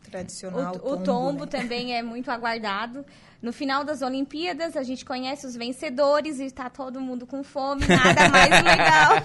Tradicional. 0.10 0.76
O, 0.84 0.94
o 0.94 0.98
tombo 1.04 1.46
né? 1.46 1.48
também 1.48 1.96
é 1.96 2.02
muito 2.02 2.32
aguardado. 2.32 3.06
No 3.42 3.54
final 3.54 3.84
das 3.84 4.02
Olimpíadas, 4.02 4.76
a 4.76 4.84
gente 4.84 5.06
conhece 5.06 5.46
os 5.46 5.56
vencedores 5.56 6.40
e 6.40 6.46
está 6.46 6.70
todo 6.70 7.00
mundo 7.00 7.28
com 7.28 7.44
fome. 7.44 7.86
Nada 7.86 8.30
mais 8.30 8.50
legal 8.64 9.22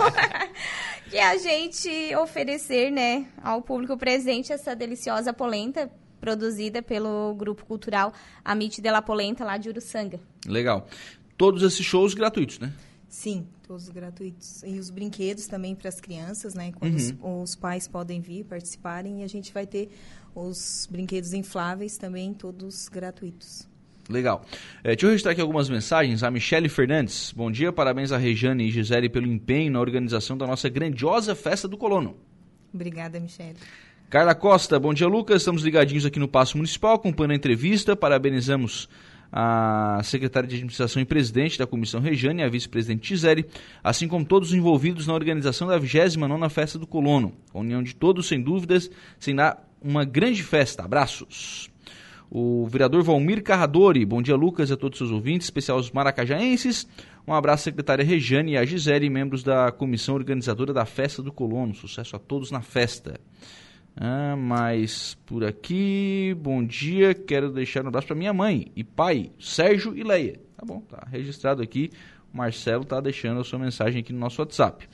que 1.09 1.19
a 1.19 1.37
gente 1.39 2.15
oferecer, 2.17 2.91
né, 2.91 3.27
ao 3.43 3.63
público 3.63 3.97
presente 3.97 4.53
essa 4.53 4.75
deliciosa 4.77 5.33
polenta 5.33 5.91
produzida 6.21 6.83
pelo 6.83 7.35
grupo 7.35 7.67
cultural 7.67 8.13
Amite 8.45 8.81
de 8.81 8.91
la 8.91 9.03
Polenta 9.03 9.45
lá 9.45 9.57
de 9.57 9.69
Uruçanga. 9.69 10.21
Legal. 10.47 10.87
Todos 11.37 11.63
esses 11.63 11.85
shows 11.85 12.15
gratuitos, 12.15 12.61
né? 12.61 12.73
Sim, 13.09 13.47
todos 13.67 13.89
gratuitos. 13.91 14.63
E 14.63 14.79
os 14.79 14.89
brinquedos 14.89 15.47
também 15.47 15.75
para 15.75 15.89
as 15.89 16.01
crianças, 16.01 16.55
né? 16.55 16.73
Quando 16.73 16.99
uhum. 16.99 17.43
os, 17.43 17.51
os, 17.51 17.57
pais 17.57 17.87
podem 17.87 18.21
vir 18.21 18.45
participarem 18.45 19.21
e 19.21 19.25
a 19.25 19.29
gente 19.29 19.53
vai 19.53 19.67
ter 19.67 19.91
os 20.35 20.89
brinquedos 20.91 21.33
infláveis 21.33 21.97
também, 21.97 22.33
todos 22.33 22.89
gratuitos. 22.89 23.69
Legal. 24.09 24.45
É, 24.83 24.89
deixa 24.89 25.07
eu 25.07 25.11
registrar 25.11 25.33
aqui 25.33 25.41
algumas 25.41 25.69
mensagens. 25.69 26.23
A 26.23 26.31
Michele 26.31 26.69
Fernandes. 26.69 27.33
Bom 27.33 27.51
dia, 27.51 27.73
parabéns 27.73 28.13
a 28.13 28.19
Rejane 28.19 28.67
e 28.67 28.71
Gisele 28.71 29.09
pelo 29.09 29.27
empenho 29.27 29.73
na 29.73 29.81
organização 29.81 30.37
da 30.37 30.47
nossa 30.47 30.69
grandiosa 30.69 31.35
festa 31.35 31.69
do 31.69 31.77
colono. 31.77 32.17
Obrigada, 32.75 33.21
Michele. 33.21 33.57
Carla 34.11 34.35
Costa, 34.35 34.79
bom 34.79 34.93
dia, 34.93 35.07
Lucas. 35.07 35.43
Estamos 35.43 35.63
ligadinhos 35.63 36.05
aqui 36.05 36.19
no 36.19 36.29
Passo 36.29 36.57
Municipal, 36.57 36.97
acompanhando 36.97 37.33
a 37.33 37.37
entrevista. 37.37 37.97
Parabenizamos 37.97 38.89
a 39.33 40.01
secretária 40.05 40.47
de 40.47 40.57
Administração 40.57 41.01
e 41.01 41.07
presidente 41.07 41.59
da 41.59 41.67
Comissão 41.67 42.01
Rejane 42.01 42.43
e 42.43 42.45
a 42.45 42.49
vice-presidente 42.51 43.09
Gisele, 43.09 43.47
assim 43.83 44.07
como 44.07 44.23
todos 44.23 44.51
os 44.51 44.55
envolvidos 44.55 45.07
na 45.07 45.15
organização 45.15 45.67
da 45.67 45.81
29ª 45.81 46.51
Festa 46.51 46.79
do 46.79 46.87
Colono. 46.87 47.33
A 47.55 47.59
união 47.59 47.83
de 47.83 47.95
todos, 47.95 48.29
sem 48.29 48.43
dúvidas, 48.43 48.91
será 49.19 49.59
uma 49.83 50.05
grande 50.05 50.43
festa. 50.43 50.85
Abraços. 50.85 51.71
O 52.31 52.67
vereador 52.67 53.03
Valmir 53.03 53.43
Carradori, 53.43 54.07
bom 54.07 54.23
dia 54.23 54.35
Lucas 54.35 54.71
e 54.71 54.73
a 54.73 54.77
todos 54.77 54.99
os 54.99 55.07
seus 55.07 55.15
ouvintes, 55.15 55.47
especial 55.47 55.77
os 55.77 55.91
maracajaenses. 55.91 56.89
Um 57.29 57.35
abraço 57.35 57.63
à 57.63 57.65
secretária 57.65 58.03
Rejane 58.03 58.53
e 58.53 58.57
a 58.57 58.65
Gisele, 58.65 59.11
membros 59.11 59.43
da 59.43 59.71
comissão 59.71 60.15
organizadora 60.15 60.73
da 60.73 60.87
Festa 60.87 61.23
do 61.23 61.31
Colono. 61.31 61.75
Sucesso 61.75 62.17
a 62.17 62.19
todos 62.19 62.51
na 62.51 62.63
festa. 62.63 63.21
Ah, 63.95 64.35
mas 64.35 65.19
por 65.27 65.45
aqui, 65.45 66.35
bom 66.41 66.65
dia, 66.65 67.13
quero 67.13 67.51
deixar 67.53 67.85
um 67.85 67.89
abraço 67.89 68.07
para 68.07 68.17
minha 68.17 68.33
mãe 68.33 68.73
e 68.75 68.83
pai, 68.83 69.31
Sérgio 69.39 69.95
e 69.95 70.03
Leia. 70.03 70.41
Tá 70.57 70.65
bom, 70.65 70.81
tá 70.81 71.07
registrado 71.11 71.61
aqui. 71.61 71.91
O 72.33 72.39
Marcelo 72.39 72.87
tá 72.87 72.99
deixando 72.99 73.41
a 73.41 73.45
sua 73.45 73.59
mensagem 73.59 74.01
aqui 74.01 74.11
no 74.11 74.19
nosso 74.19 74.41
WhatsApp. 74.41 74.89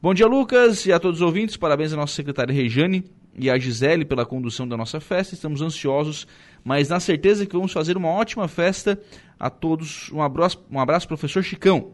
Bom 0.00 0.14
dia, 0.14 0.28
Lucas, 0.28 0.86
e 0.86 0.92
a 0.92 1.00
todos 1.00 1.20
os 1.20 1.26
ouvintes. 1.26 1.56
Parabéns 1.56 1.92
à 1.92 1.96
nossa 1.96 2.14
secretária 2.14 2.54
Rejane 2.54 3.04
e 3.36 3.50
à 3.50 3.58
Gisele 3.58 4.04
pela 4.04 4.24
condução 4.24 4.66
da 4.66 4.76
nossa 4.76 5.00
festa. 5.00 5.34
Estamos 5.34 5.60
ansiosos 5.60 6.26
mas 6.64 6.88
na 6.88 6.98
certeza 6.98 7.44
que 7.44 7.52
vamos 7.52 7.72
fazer 7.72 7.96
uma 7.96 8.08
ótima 8.08 8.48
festa 8.48 8.98
a 9.38 9.50
todos. 9.50 10.10
Um 10.10 10.22
abraço, 10.22 10.64
um 10.70 10.80
abraço 10.80 11.06
professor 11.06 11.44
Chicão. 11.44 11.92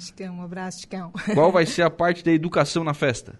Chicão, 0.00 0.38
um 0.38 0.42
abraço, 0.42 0.80
Chicão. 0.80 1.12
Qual 1.32 1.52
vai 1.52 1.64
ser 1.64 1.82
a 1.82 1.90
parte 1.90 2.24
da 2.24 2.32
educação 2.32 2.82
na 2.82 2.92
festa? 2.92 3.38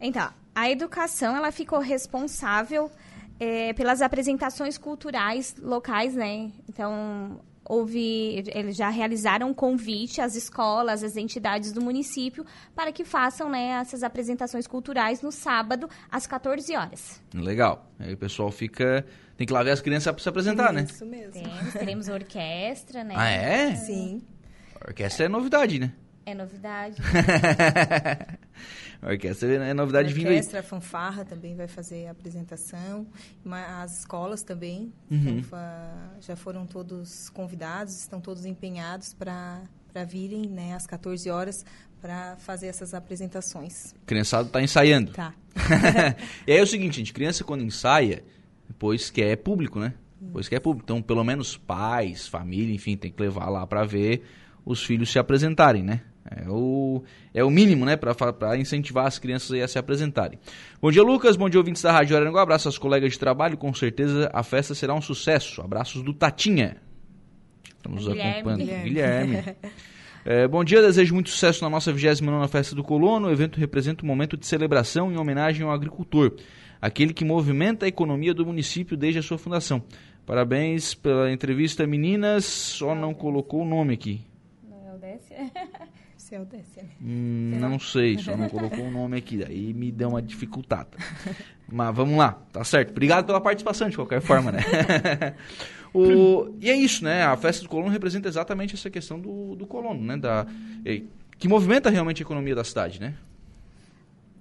Então, 0.00 0.32
a 0.54 0.70
educação 0.70 1.36
ela 1.36 1.52
ficou 1.52 1.78
responsável 1.78 2.90
é, 3.38 3.74
pelas 3.74 4.00
apresentações 4.00 4.78
culturais 4.78 5.54
locais, 5.60 6.14
né? 6.14 6.50
Então, 6.66 7.38
houve, 7.70 8.42
eles 8.52 8.76
já 8.76 8.88
realizaram 8.88 9.48
um 9.50 9.54
convite 9.54 10.20
às 10.20 10.34
escolas, 10.34 11.04
às 11.04 11.16
entidades 11.16 11.72
do 11.72 11.80
município, 11.80 12.44
para 12.74 12.90
que 12.90 13.04
façam 13.04 13.48
né, 13.48 13.78
essas 13.80 14.02
apresentações 14.02 14.66
culturais 14.66 15.22
no 15.22 15.30
sábado, 15.30 15.88
às 16.10 16.26
14 16.26 16.74
horas. 16.76 17.22
Legal. 17.32 17.86
Aí 17.98 18.12
o 18.12 18.16
pessoal 18.16 18.50
fica. 18.50 19.06
Tem 19.36 19.46
que 19.46 19.52
lá 19.52 19.62
ver 19.62 19.70
as 19.70 19.80
crianças 19.80 20.12
para 20.12 20.22
se 20.22 20.28
apresentar, 20.28 20.72
né? 20.72 20.82
Isso 20.82 21.06
mesmo. 21.06 21.32
Temos, 21.32 21.72
teremos 21.72 22.08
orquestra, 22.08 23.04
né? 23.04 23.14
Ah, 23.16 23.30
é? 23.30 23.74
Sim. 23.76 24.20
A 24.80 24.88
orquestra 24.88 25.26
é 25.26 25.28
novidade, 25.28 25.78
né? 25.78 25.92
É 26.30 26.34
novidade. 26.34 26.96
a 29.02 29.08
orquestra 29.08 29.52
é 29.52 29.74
novidade 29.74 30.12
vindo 30.12 30.28
aí. 30.28 30.34
Orquestra, 30.34 30.62
fanfarra 30.62 31.24
também 31.24 31.56
vai 31.56 31.66
fazer 31.66 32.06
a 32.06 32.12
apresentação. 32.12 33.06
As 33.82 34.00
escolas 34.00 34.42
também 34.42 34.92
uhum. 35.10 35.42
já 36.20 36.36
foram 36.36 36.66
todos 36.66 37.28
convidados, 37.30 37.98
estão 37.98 38.20
todos 38.20 38.44
empenhados 38.46 39.12
para 39.12 39.64
virem 40.06 40.48
né, 40.48 40.74
às 40.74 40.86
14 40.86 41.28
horas 41.30 41.64
para 42.00 42.36
fazer 42.36 42.68
essas 42.68 42.94
apresentações. 42.94 43.94
Criançado 44.06 44.46
está 44.46 44.62
ensaiando. 44.62 45.12
Tá. 45.12 45.34
e 46.46 46.52
aí 46.52 46.58
é 46.58 46.62
o 46.62 46.66
seguinte, 46.66 46.96
gente, 46.96 47.12
criança 47.12 47.44
quando 47.44 47.62
ensaia, 47.62 48.24
depois 48.68 49.10
quer 49.10 49.36
público, 49.36 49.78
né? 49.78 49.94
Depois 50.20 50.48
quer 50.48 50.60
público. 50.60 50.84
Então, 50.84 51.02
pelo 51.02 51.24
menos 51.24 51.56
pais, 51.56 52.28
família, 52.28 52.74
enfim, 52.74 52.96
tem 52.96 53.10
que 53.10 53.20
levar 53.20 53.48
lá 53.48 53.66
para 53.66 53.84
ver 53.84 54.22
os 54.64 54.82
filhos 54.82 55.10
se 55.10 55.18
apresentarem, 55.18 55.82
né? 55.82 56.02
É 56.24 56.48
o, 56.48 57.02
é 57.32 57.42
o 57.42 57.50
mínimo, 57.50 57.84
né, 57.84 57.96
para 57.96 58.56
incentivar 58.58 59.06
as 59.06 59.18
crianças 59.18 59.58
a 59.60 59.66
se 59.66 59.78
apresentarem. 59.78 60.38
Bom 60.80 60.90
dia, 60.90 61.02
Lucas. 61.02 61.36
Bom 61.36 61.48
dia, 61.48 61.58
ouvintes 61.58 61.82
da 61.82 61.92
Rádio 61.92 62.14
Araranguá. 62.16 62.42
Abraço 62.42 62.68
aos 62.68 62.76
colegas 62.76 63.12
de 63.12 63.18
trabalho. 63.18 63.56
Com 63.56 63.72
certeza 63.72 64.30
a 64.32 64.42
festa 64.42 64.74
será 64.74 64.94
um 64.94 65.00
sucesso. 65.00 65.62
Abraços 65.62 66.02
do 66.02 66.12
Tatinha. 66.12 66.76
Estamos 67.64 68.06
Guilherme. 68.06 68.30
acompanhando. 68.32 68.84
Guilherme. 68.84 69.36
Guilherme. 69.36 69.56
É, 70.22 70.46
bom 70.46 70.62
dia, 70.62 70.82
desejo 70.82 71.14
muito 71.14 71.30
sucesso 71.30 71.64
na 71.64 71.70
nossa 71.70 71.90
29 71.90 72.46
Festa 72.48 72.76
do 72.76 72.84
Colono. 72.84 73.28
O 73.28 73.32
evento 73.32 73.58
representa 73.58 74.04
um 74.04 74.06
momento 74.06 74.36
de 74.36 74.46
celebração 74.46 75.10
em 75.10 75.16
homenagem 75.16 75.64
ao 75.64 75.72
agricultor, 75.72 76.36
aquele 76.78 77.14
que 77.14 77.24
movimenta 77.24 77.86
a 77.86 77.88
economia 77.88 78.34
do 78.34 78.44
município 78.44 78.98
desde 78.98 79.20
a 79.20 79.22
sua 79.22 79.38
fundação. 79.38 79.82
Parabéns 80.26 80.94
pela 80.94 81.32
entrevista, 81.32 81.86
meninas. 81.86 82.44
Só 82.44 82.94
não 82.94 83.14
colocou 83.14 83.62
o 83.62 83.64
nome 83.64 83.94
aqui. 83.94 84.20
Não 84.62 84.86
é 84.86 84.94
o 84.94 84.98
Décia. 86.38 86.84
Hum, 87.02 87.58
não 87.58 87.78
sei, 87.80 88.16
só 88.18 88.36
não 88.36 88.46
colocou 88.50 88.84
o 88.84 88.90
nome 88.90 89.16
aqui. 89.16 89.42
Aí 89.44 89.74
me 89.74 89.90
deu 89.90 90.10
uma 90.10 90.22
dificultada. 90.22 90.96
Mas 91.70 91.94
vamos 91.94 92.16
lá, 92.16 92.38
tá 92.52 92.62
certo. 92.62 92.90
Obrigado 92.90 93.26
pela 93.26 93.40
participação, 93.40 93.88
de 93.88 93.96
qualquer 93.96 94.20
forma, 94.20 94.52
né? 94.52 94.60
o, 95.92 96.54
e 96.60 96.70
é 96.70 96.74
isso, 96.74 97.04
né? 97.04 97.24
A 97.24 97.36
festa 97.36 97.64
do 97.64 97.68
colono 97.68 97.90
representa 97.90 98.28
exatamente 98.28 98.74
essa 98.74 98.88
questão 98.88 99.18
do, 99.18 99.56
do 99.56 99.66
colono, 99.66 100.00
né? 100.00 100.16
Da, 100.16 100.46
que 101.36 101.48
movimenta 101.48 101.90
realmente 101.90 102.22
a 102.22 102.24
economia 102.24 102.54
da 102.54 102.62
cidade, 102.62 103.00
né? 103.00 103.14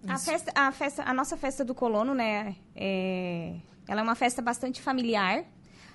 A 0.08 0.17
festa, 0.17 0.51
a 0.55 0.72
festa, 0.72 1.03
a 1.03 1.13
nossa 1.13 1.36
festa 1.36 1.65
do 1.65 1.74
colono, 1.74 2.13
né? 2.13 2.55
É, 2.75 3.55
ela 3.88 4.01
é 4.01 4.03
uma 4.03 4.15
festa 4.15 4.41
bastante 4.41 4.81
familiar, 4.81 5.43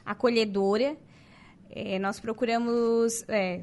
acolhedora. 0.04 0.96
É, 1.70 1.98
nós 1.98 2.20
procuramos 2.20 3.24
é, 3.28 3.62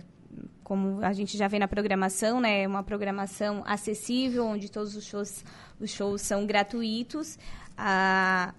como 0.64 1.04
a 1.04 1.14
gente 1.14 1.38
já 1.38 1.48
vê 1.48 1.60
na 1.60 1.68
programação, 1.68 2.40
né, 2.40 2.68
uma 2.68 2.84
programação 2.84 3.64
acessível, 3.66 4.46
onde 4.46 4.70
todos 4.70 4.96
os 4.96 5.06
shows, 5.06 5.44
os 5.80 5.92
shows 5.92 6.22
são 6.22 6.46
gratuitos. 6.46 7.38
Ah, 7.78 8.54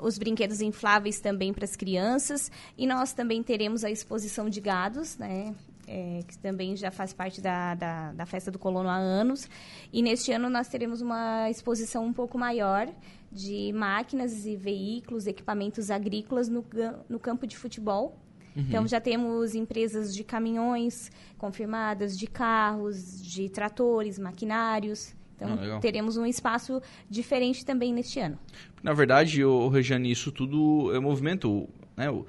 os 0.00 0.18
brinquedos 0.18 0.60
infláveis 0.60 1.20
também 1.20 1.52
para 1.52 1.64
as 1.64 1.76
crianças. 1.76 2.50
E 2.76 2.86
nós 2.86 3.12
também 3.12 3.42
teremos 3.42 3.84
a 3.84 3.90
exposição 3.90 4.48
de 4.48 4.60
gados, 4.60 5.16
né? 5.18 5.54
É, 5.86 6.20
que 6.26 6.38
também 6.38 6.76
já 6.76 6.90
faz 6.90 7.12
parte 7.12 7.40
da, 7.40 7.74
da, 7.74 8.12
da, 8.12 8.24
festa 8.24 8.50
do 8.50 8.58
colono 8.58 8.88
há 8.88 8.96
anos. 8.96 9.48
E 9.92 10.02
neste 10.02 10.30
ano 10.30 10.48
nós 10.48 10.68
teremos 10.68 11.00
uma 11.00 11.50
exposição 11.50 12.04
um 12.04 12.12
pouco 12.12 12.38
maior 12.38 12.88
de 13.30 13.72
máquinas 13.72 14.46
e 14.46 14.54
veículos, 14.54 15.26
equipamentos 15.26 15.90
agrícolas 15.90 16.48
no, 16.48 16.64
no 17.08 17.18
campo 17.18 17.44
de 17.44 17.56
futebol, 17.56 18.16
Uhum. 18.56 18.64
Então, 18.68 18.86
já 18.86 19.00
temos 19.00 19.54
empresas 19.54 20.14
de 20.14 20.24
caminhões 20.24 21.10
confirmadas, 21.38 22.18
de 22.18 22.26
carros, 22.26 23.22
de 23.22 23.48
tratores, 23.48 24.18
maquinários. 24.18 25.14
Então, 25.36 25.76
ah, 25.76 25.78
teremos 25.80 26.16
um 26.16 26.26
espaço 26.26 26.82
diferente 27.08 27.64
também 27.64 27.94
neste 27.94 28.20
ano. 28.20 28.38
Na 28.82 28.92
verdade, 28.92 29.42
o 29.44 29.68
Rejane, 29.68 30.10
isso 30.10 30.30
tudo 30.30 30.94
é 30.94 31.00
movimento, 31.00 31.68
né? 31.96 32.10
O, 32.10 32.26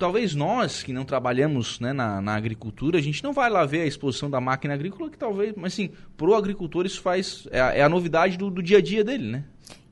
talvez 0.00 0.34
nós 0.34 0.82
que 0.82 0.94
não 0.94 1.04
trabalhamos 1.04 1.78
né, 1.78 1.92
na, 1.92 2.22
na, 2.22 2.34
agricultura, 2.34 2.98
a 2.98 3.02
gente 3.02 3.22
não 3.22 3.34
vai 3.34 3.50
lá 3.50 3.66
ver 3.66 3.82
a 3.82 3.86
exposição 3.86 4.30
da 4.30 4.40
máquina 4.40 4.72
agrícola, 4.72 5.10
que 5.10 5.18
talvez, 5.18 5.52
mas 5.54 5.74
assim, 5.74 5.90
para 6.16 6.26
o 6.26 6.34
agricultor 6.34 6.86
isso 6.86 7.02
faz, 7.02 7.46
é 7.50 7.60
a, 7.60 7.74
é 7.74 7.82
a 7.82 7.88
novidade 7.88 8.38
do, 8.38 8.50
do, 8.50 8.62
dia 8.62 8.78
a 8.78 8.80
dia 8.80 9.04
dele, 9.04 9.30
né? 9.30 9.44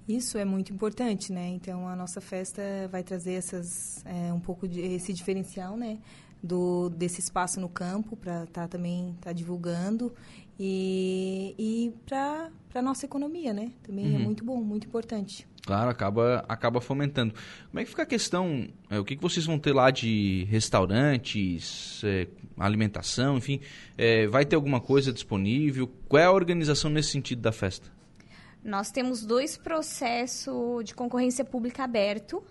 Isso 0.08 0.38
é 0.38 0.44
muito 0.44 0.72
importante, 0.72 1.32
né? 1.32 1.48
Então 1.48 1.86
a 1.86 1.94
nossa 1.94 2.20
festa 2.20 2.62
vai 2.90 3.02
trazer 3.02 3.34
essas, 3.34 4.02
é, 4.06 4.32
um 4.32 4.40
pouco 4.40 4.66
de 4.66 4.80
esse 4.80 5.12
diferencial, 5.12 5.76
né? 5.76 5.98
Do, 6.42 6.88
desse 6.88 7.20
espaço 7.20 7.60
no 7.60 7.68
campo 7.68 8.16
para 8.16 8.44
estar 8.44 8.62
tá, 8.62 8.68
também 8.68 9.16
tá 9.20 9.32
divulgando 9.32 10.14
e, 10.58 11.54
e 11.58 11.92
para 12.06 12.50
a 12.74 12.82
nossa 12.82 13.04
economia, 13.04 13.52
né? 13.52 13.72
Também 13.82 14.06
é 14.06 14.08
uhum. 14.08 14.14
é 14.16 14.18
muito 14.18 14.44
bom, 14.44 14.56
muito 14.62 14.86
importante. 14.86 15.46
Claro, 15.66 15.90
acaba, 15.90 16.44
acaba 16.48 16.80
fomentando. 16.80 17.34
Como 17.68 17.78
é 17.78 17.84
que 17.84 17.90
fica 17.90 18.02
a 18.02 18.06
questão, 18.06 18.68
é, 18.88 18.98
o 18.98 19.04
que, 19.04 19.14
que 19.14 19.22
vocês 19.22 19.44
vão 19.44 19.58
ter 19.58 19.74
lá 19.74 19.90
de 19.90 20.46
restaurantes, 20.48 22.00
é, 22.04 22.26
alimentação, 22.56 23.36
enfim, 23.36 23.60
é, 23.98 24.26
vai 24.26 24.46
ter 24.46 24.56
alguma 24.56 24.80
coisa 24.80 25.12
disponível? 25.12 25.86
Qual 26.08 26.22
é 26.22 26.24
a 26.24 26.32
organização 26.32 26.90
nesse 26.90 27.10
sentido 27.10 27.42
da 27.42 27.52
festa? 27.52 27.97
Nós 28.62 28.90
temos 28.90 29.24
dois 29.24 29.56
processos 29.56 30.84
de 30.84 30.94
concorrência 30.94 31.44
pública 31.44 31.84
aberto, 31.84 32.44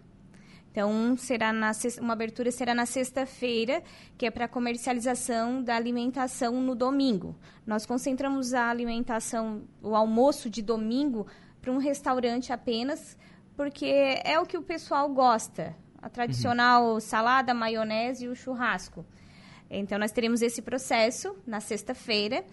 então, 0.78 0.92
um 0.92 1.18
será 1.18 1.52
na, 1.52 1.72
uma 2.00 2.14
abertura 2.14 2.52
será 2.52 2.76
na 2.76 2.86
sexta-feira, 2.86 3.82
que 4.16 4.28
é 4.28 4.30
para 4.30 4.48
comercialização 4.48 5.64
da 5.64 5.76
alimentação 5.76 6.62
no 6.62 6.76
domingo. 6.76 7.36
Nós 7.66 7.84
concentramos 7.84 8.54
a 8.54 8.70
alimentação, 8.70 9.64
o 9.82 9.96
almoço 9.96 10.52
de 10.52 10.62
domingo, 10.62 11.26
para 11.60 11.72
um 11.72 11.80
restaurante 11.80 12.54
apenas, 12.54 13.18
porque 13.56 13.88
é 14.24 14.40
o 14.40 14.46
que 14.46 14.56
o 14.56 14.62
pessoal 14.62 15.10
gosta. 15.10 15.76
A 16.00 16.10
tradicional 16.10 16.94
uhum. 16.94 17.00
salada, 17.00 17.56
maionese 17.56 18.26
e 18.26 18.28
o 18.28 18.36
churrasco. 18.36 19.04
Então, 19.72 19.98
nós 19.98 20.12
teremos 20.12 20.44
esse 20.44 20.62
processo 20.62 21.36
na 21.48 21.60
sexta-feira. 21.60 22.46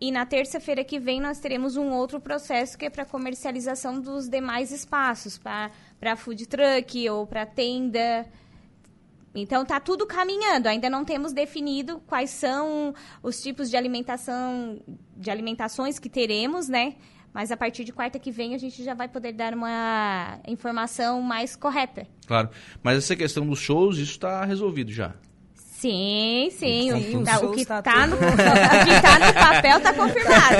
E 0.00 0.10
na 0.12 0.26
terça-feira 0.26 0.84
que 0.84 0.98
vem 0.98 1.20
nós 1.20 1.38
teremos 1.38 1.76
um 1.76 1.90
outro 1.90 2.20
processo 2.20 2.76
que 2.76 2.84
é 2.84 2.90
para 2.90 3.04
comercialização 3.04 3.98
dos 3.98 4.28
demais 4.28 4.70
espaços, 4.70 5.38
para 5.38 6.16
food 6.16 6.46
truck 6.46 7.08
ou 7.08 7.26
para 7.26 7.46
tenda. 7.46 8.26
Então 9.34 9.64
tá 9.64 9.80
tudo 9.80 10.06
caminhando. 10.06 10.66
Ainda 10.66 10.90
não 10.90 11.04
temos 11.04 11.32
definido 11.32 12.00
quais 12.06 12.30
são 12.30 12.94
os 13.22 13.40
tipos 13.42 13.70
de 13.70 13.76
alimentação, 13.76 14.80
de 15.16 15.30
alimentações 15.30 15.98
que 15.98 16.10
teremos, 16.10 16.68
né? 16.68 16.96
Mas 17.32 17.50
a 17.50 17.56
partir 17.56 17.84
de 17.84 17.92
quarta 17.92 18.18
que 18.18 18.30
vem 18.30 18.54
a 18.54 18.58
gente 18.58 18.82
já 18.82 18.94
vai 18.94 19.08
poder 19.08 19.32
dar 19.32 19.52
uma 19.52 20.40
informação 20.46 21.20
mais 21.20 21.54
correta. 21.54 22.06
Claro. 22.26 22.50
Mas 22.82 22.98
essa 22.98 23.14
questão 23.16 23.46
dos 23.46 23.58
shows, 23.58 23.98
isso 23.98 24.12
está 24.12 24.44
resolvido 24.44 24.90
já. 24.90 25.14
Sim, 25.78 26.48
sim. 26.52 26.90
O, 27.16 27.22
tá, 27.22 27.38
o, 27.38 27.52
que 27.52 27.66
tá, 27.66 27.82
tá 27.82 28.06
no, 28.06 28.16
o 28.16 28.18
que 28.18 29.02
tá 29.02 29.18
no 29.18 29.34
papel 29.34 29.80
tá 29.80 29.92
confirmado. 29.92 30.56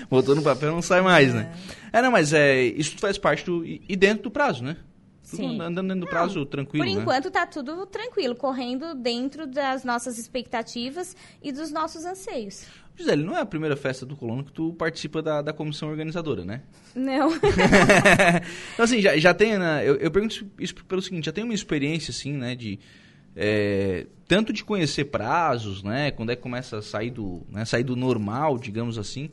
Botou 0.08 0.34
no 0.34 0.42
papel 0.42 0.72
não 0.72 0.80
sai 0.80 1.02
mais, 1.02 1.34
né? 1.34 1.40
é. 1.40 1.44
né? 1.44 1.52
É, 1.92 2.02
não, 2.02 2.10
mas 2.10 2.32
é, 2.32 2.62
isso 2.64 2.96
faz 2.98 3.18
parte 3.18 3.44
do. 3.44 3.62
E 3.64 3.94
dentro 3.94 4.24
do 4.24 4.30
prazo, 4.30 4.64
né? 4.64 4.78
Sim. 5.22 5.60
Andando 5.60 5.88
dentro 5.88 6.06
do 6.06 6.06
prazo 6.06 6.38
não, 6.38 6.46
tranquilo. 6.46 6.84
Por 6.84 6.90
né? 6.90 7.00
enquanto 7.00 7.30
tá 7.30 7.46
tudo 7.46 7.84
tranquilo, 7.86 8.34
correndo 8.34 8.94
dentro 8.94 9.46
das 9.46 9.84
nossas 9.84 10.18
expectativas 10.18 11.14
e 11.42 11.52
dos 11.52 11.70
nossos 11.70 12.06
anseios. 12.06 12.66
Gisele, 12.96 13.24
não 13.24 13.36
é 13.36 13.40
a 13.40 13.46
primeira 13.46 13.76
festa 13.76 14.06
do 14.06 14.16
Colono 14.16 14.44
que 14.44 14.52
tu 14.52 14.72
participa 14.74 15.20
da, 15.20 15.42
da 15.42 15.52
comissão 15.52 15.88
organizadora, 15.90 16.44
né? 16.44 16.62
Não. 16.94 17.34
então, 18.72 18.84
assim, 18.84 19.00
já, 19.00 19.16
já 19.18 19.34
tem, 19.34 19.58
né? 19.58 19.82
Eu, 19.84 19.96
eu 19.96 20.10
pergunto 20.10 20.46
isso 20.58 20.74
pelo 20.84 21.02
seguinte, 21.02 21.26
já 21.26 21.32
tem 21.32 21.44
uma 21.44 21.54
experiência, 21.54 22.10
assim, 22.10 22.32
né, 22.32 22.54
de 22.54 22.78
é, 23.36 24.06
tanto 24.26 24.52
de 24.52 24.64
conhecer 24.64 25.06
prazos, 25.06 25.82
né, 25.82 26.10
quando 26.10 26.30
é 26.30 26.36
que 26.36 26.42
começa 26.42 26.78
a 26.78 26.82
sair 26.82 27.10
do, 27.10 27.42
né, 27.50 27.64
sair 27.64 27.84
do 27.84 27.96
normal, 27.96 28.58
digamos 28.58 28.98
assim, 28.98 29.30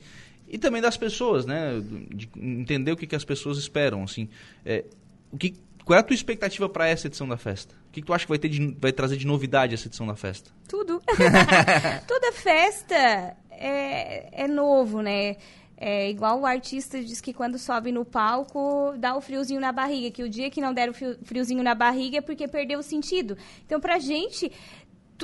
e 0.47 0.57
também 0.57 0.81
das 0.81 0.97
pessoas, 0.97 1.45
né, 1.45 1.81
de 2.13 2.29
entender 2.35 2.91
o 2.91 2.97
que, 2.97 3.07
que 3.07 3.15
as 3.15 3.23
pessoas 3.23 3.57
esperam, 3.57 4.03
assim, 4.03 4.27
é, 4.65 4.83
o 5.31 5.37
que, 5.37 5.53
qual 5.85 5.97
é 5.97 5.99
a 5.99 6.03
tua 6.03 6.13
expectativa 6.13 6.67
para 6.69 6.87
essa 6.87 7.07
edição 7.07 7.27
da 7.27 7.37
festa? 7.37 7.73
O 7.89 7.91
que, 7.91 8.01
que 8.01 8.07
tu 8.07 8.13
acha 8.13 8.25
que 8.25 8.29
vai, 8.29 8.39
ter 8.39 8.49
de, 8.49 8.77
vai 8.79 8.91
trazer 8.91 9.17
de 9.17 9.27
novidade 9.27 9.73
essa 9.73 9.87
edição 9.87 10.07
da 10.07 10.15
festa? 10.15 10.51
Tudo. 10.67 11.01
Toda 12.07 12.31
festa 12.31 13.35
é, 13.49 14.43
é 14.43 14.47
novo, 14.47 15.01
né? 15.01 15.35
É 15.83 16.11
igual 16.11 16.39
o 16.39 16.45
artista 16.45 17.03
diz 17.03 17.19
que 17.19 17.33
quando 17.33 17.57
sobe 17.57 17.91
no 17.91 18.05
palco 18.05 18.93
dá 18.99 19.15
o 19.15 19.19
friozinho 19.19 19.59
na 19.59 19.71
barriga, 19.71 20.11
que 20.11 20.21
o 20.21 20.29
dia 20.29 20.47
que 20.51 20.61
não 20.61 20.75
der 20.75 20.91
o 20.91 20.93
friozinho 20.93 21.63
na 21.63 21.73
barriga 21.73 22.19
é 22.19 22.21
porque 22.21 22.47
perdeu 22.47 22.77
o 22.77 22.83
sentido. 22.83 23.35
Então, 23.65 23.79
pra 23.79 23.97
gente, 23.97 24.51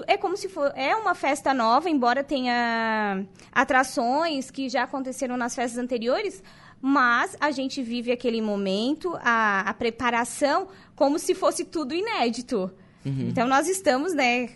é 0.08 0.18
como 0.18 0.36
se 0.36 0.50
for 0.50 0.74
é 0.76 0.96
uma 0.96 1.14
festa 1.14 1.54
nova, 1.54 1.92
embora 1.92 2.24
tenha 2.24 3.24
atrações 3.52 4.50
que 4.50 4.68
já 4.68 4.82
aconteceram 4.82 5.38
nas 5.38 5.54
festas 5.54 5.78
anteriores, 5.78 6.42
mas 6.82 7.38
a 7.40 7.52
gente 7.52 7.84
vive 7.84 8.12
aquele 8.12 8.42
momento, 8.42 9.16
a, 9.22 9.60
a 9.60 9.74
preparação, 9.76 10.70
como 10.96 11.20
se 11.20 11.36
fosse 11.36 11.66
tudo 11.66 11.94
inédito. 11.94 12.72
Uhum. 13.06 13.28
Então 13.30 13.48
nós 13.48 13.68
estamos, 13.68 14.12
né, 14.12 14.50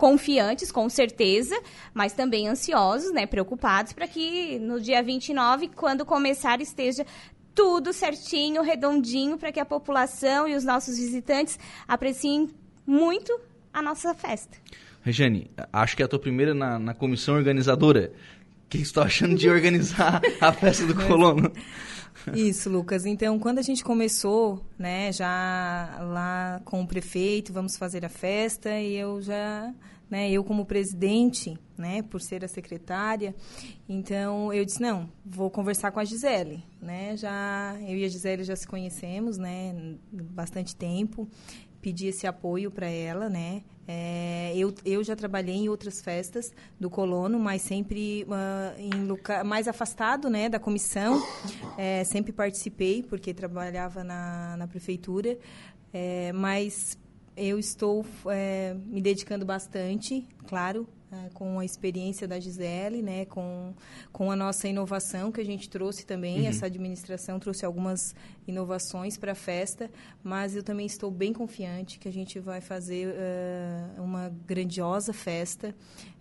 confiantes, 0.00 0.72
com 0.72 0.88
certeza, 0.88 1.54
mas 1.92 2.14
também 2.14 2.48
ansiosos, 2.48 3.12
né, 3.12 3.26
preocupados 3.26 3.92
para 3.92 4.08
que 4.08 4.58
no 4.58 4.80
dia 4.80 5.02
29, 5.02 5.68
quando 5.68 6.06
começar, 6.06 6.58
esteja 6.62 7.04
tudo 7.54 7.92
certinho, 7.92 8.62
redondinho, 8.62 9.36
para 9.36 9.52
que 9.52 9.60
a 9.60 9.64
população 9.66 10.48
e 10.48 10.56
os 10.56 10.64
nossos 10.64 10.96
visitantes 10.96 11.58
apreciem 11.86 12.48
muito 12.86 13.38
a 13.74 13.82
nossa 13.82 14.14
festa. 14.14 14.56
Regiane, 15.02 15.50
acho 15.70 15.94
que 15.94 16.02
é 16.02 16.06
a 16.06 16.08
tua 16.08 16.18
primeira 16.18 16.54
na, 16.54 16.78
na 16.78 16.94
comissão 16.94 17.34
organizadora. 17.34 18.10
O 18.64 18.68
que 18.70 18.78
você 18.78 18.84
está 18.84 19.02
achando 19.02 19.34
de 19.34 19.50
organizar 19.50 20.22
a 20.40 20.50
festa 20.50 20.86
do 20.86 20.94
colono? 20.94 21.52
Isso, 22.34 22.68
Lucas. 22.68 23.06
Então, 23.06 23.38
quando 23.38 23.58
a 23.58 23.62
gente 23.62 23.82
começou, 23.82 24.64
né, 24.78 25.12
já 25.12 25.98
lá 26.00 26.60
com 26.64 26.82
o 26.82 26.86
prefeito, 26.86 27.52
vamos 27.52 27.76
fazer 27.76 28.04
a 28.04 28.08
festa, 28.08 28.78
e 28.78 28.96
eu 28.96 29.20
já 29.20 29.72
né, 30.10 30.28
eu 30.28 30.42
como 30.42 30.66
presidente, 30.66 31.56
né, 31.78 32.02
por 32.02 32.20
ser 32.20 32.44
a 32.44 32.48
secretária, 32.48 33.34
então 33.88 34.52
eu 34.52 34.64
disse 34.64 34.82
não, 34.82 35.08
vou 35.24 35.48
conversar 35.48 35.92
com 35.92 36.00
a 36.00 36.04
Gisele, 36.04 36.64
né, 36.82 37.16
já 37.16 37.76
eu 37.80 37.96
e 37.96 38.04
a 38.04 38.08
Gisele 38.08 38.42
já 38.42 38.56
se 38.56 38.66
conhecemos, 38.66 39.38
né, 39.38 39.96
bastante 40.12 40.74
tempo, 40.74 41.28
pedi 41.80 42.08
esse 42.08 42.26
apoio 42.26 42.72
para 42.72 42.88
ela, 42.88 43.28
né, 43.28 43.62
é, 43.92 44.52
eu, 44.54 44.72
eu 44.84 45.02
já 45.02 45.16
trabalhei 45.16 45.56
em 45.56 45.68
outras 45.68 46.00
festas 46.00 46.52
do 46.78 46.88
colono, 46.88 47.40
mas 47.40 47.60
sempre 47.62 48.24
uh, 48.24 48.78
em 48.78 49.44
mais 49.44 49.66
afastado, 49.66 50.30
né, 50.30 50.48
da 50.48 50.60
comissão, 50.60 51.20
é, 51.76 52.04
sempre 52.04 52.32
participei 52.32 53.02
porque 53.02 53.34
trabalhava 53.34 54.04
na, 54.04 54.56
na 54.56 54.68
prefeitura, 54.68 55.36
é, 55.92 56.32
mas 56.32 56.96
eu 57.36 57.58
estou 57.58 58.06
é, 58.26 58.76
me 58.86 59.02
dedicando 59.02 59.44
bastante, 59.44 60.24
claro, 60.46 60.86
com 61.34 61.58
a 61.58 61.64
experiência 61.64 62.26
da 62.26 62.38
Gisele, 62.38 63.02
né, 63.02 63.24
com, 63.24 63.74
com 64.12 64.30
a 64.30 64.36
nossa 64.36 64.68
inovação 64.68 65.32
que 65.32 65.40
a 65.40 65.44
gente 65.44 65.68
trouxe 65.68 66.06
também. 66.06 66.40
Uhum. 66.40 66.46
Essa 66.46 66.66
administração 66.66 67.38
trouxe 67.38 67.64
algumas 67.64 68.14
inovações 68.46 69.16
para 69.16 69.32
a 69.32 69.34
festa, 69.34 69.90
mas 70.22 70.54
eu 70.56 70.62
também 70.62 70.86
estou 70.86 71.10
bem 71.10 71.32
confiante 71.32 71.98
que 71.98 72.08
a 72.08 72.12
gente 72.12 72.38
vai 72.38 72.60
fazer 72.60 73.08
uh, 73.08 74.02
uma 74.02 74.30
grandiosa 74.46 75.12
festa. 75.12 75.74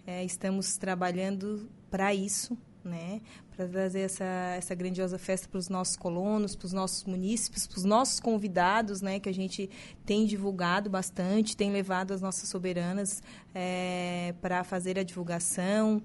É, 0.05 0.23
estamos 0.23 0.77
trabalhando 0.77 1.69
para 1.89 2.13
isso, 2.13 2.57
né? 2.83 3.21
Para 3.55 3.67
trazer 3.67 4.01
essa, 4.01 4.23
essa 4.57 4.73
grandiosa 4.75 5.17
festa 5.17 5.47
para 5.47 5.57
os 5.57 5.69
nossos 5.69 5.95
colonos, 5.95 6.55
para 6.55 6.65
os 6.65 6.73
nossos 6.73 7.03
munícipes, 7.03 7.67
para 7.67 7.77
os 7.77 7.83
nossos 7.83 8.19
convidados, 8.19 9.01
né? 9.01 9.19
Que 9.19 9.29
a 9.29 9.33
gente 9.33 9.69
tem 10.05 10.25
divulgado 10.25 10.89
bastante, 10.89 11.55
tem 11.55 11.71
levado 11.71 12.13
as 12.13 12.21
nossas 12.21 12.49
soberanas 12.49 13.21
é, 13.53 14.33
para 14.41 14.63
fazer 14.63 14.97
a 14.97 15.03
divulgação. 15.03 16.01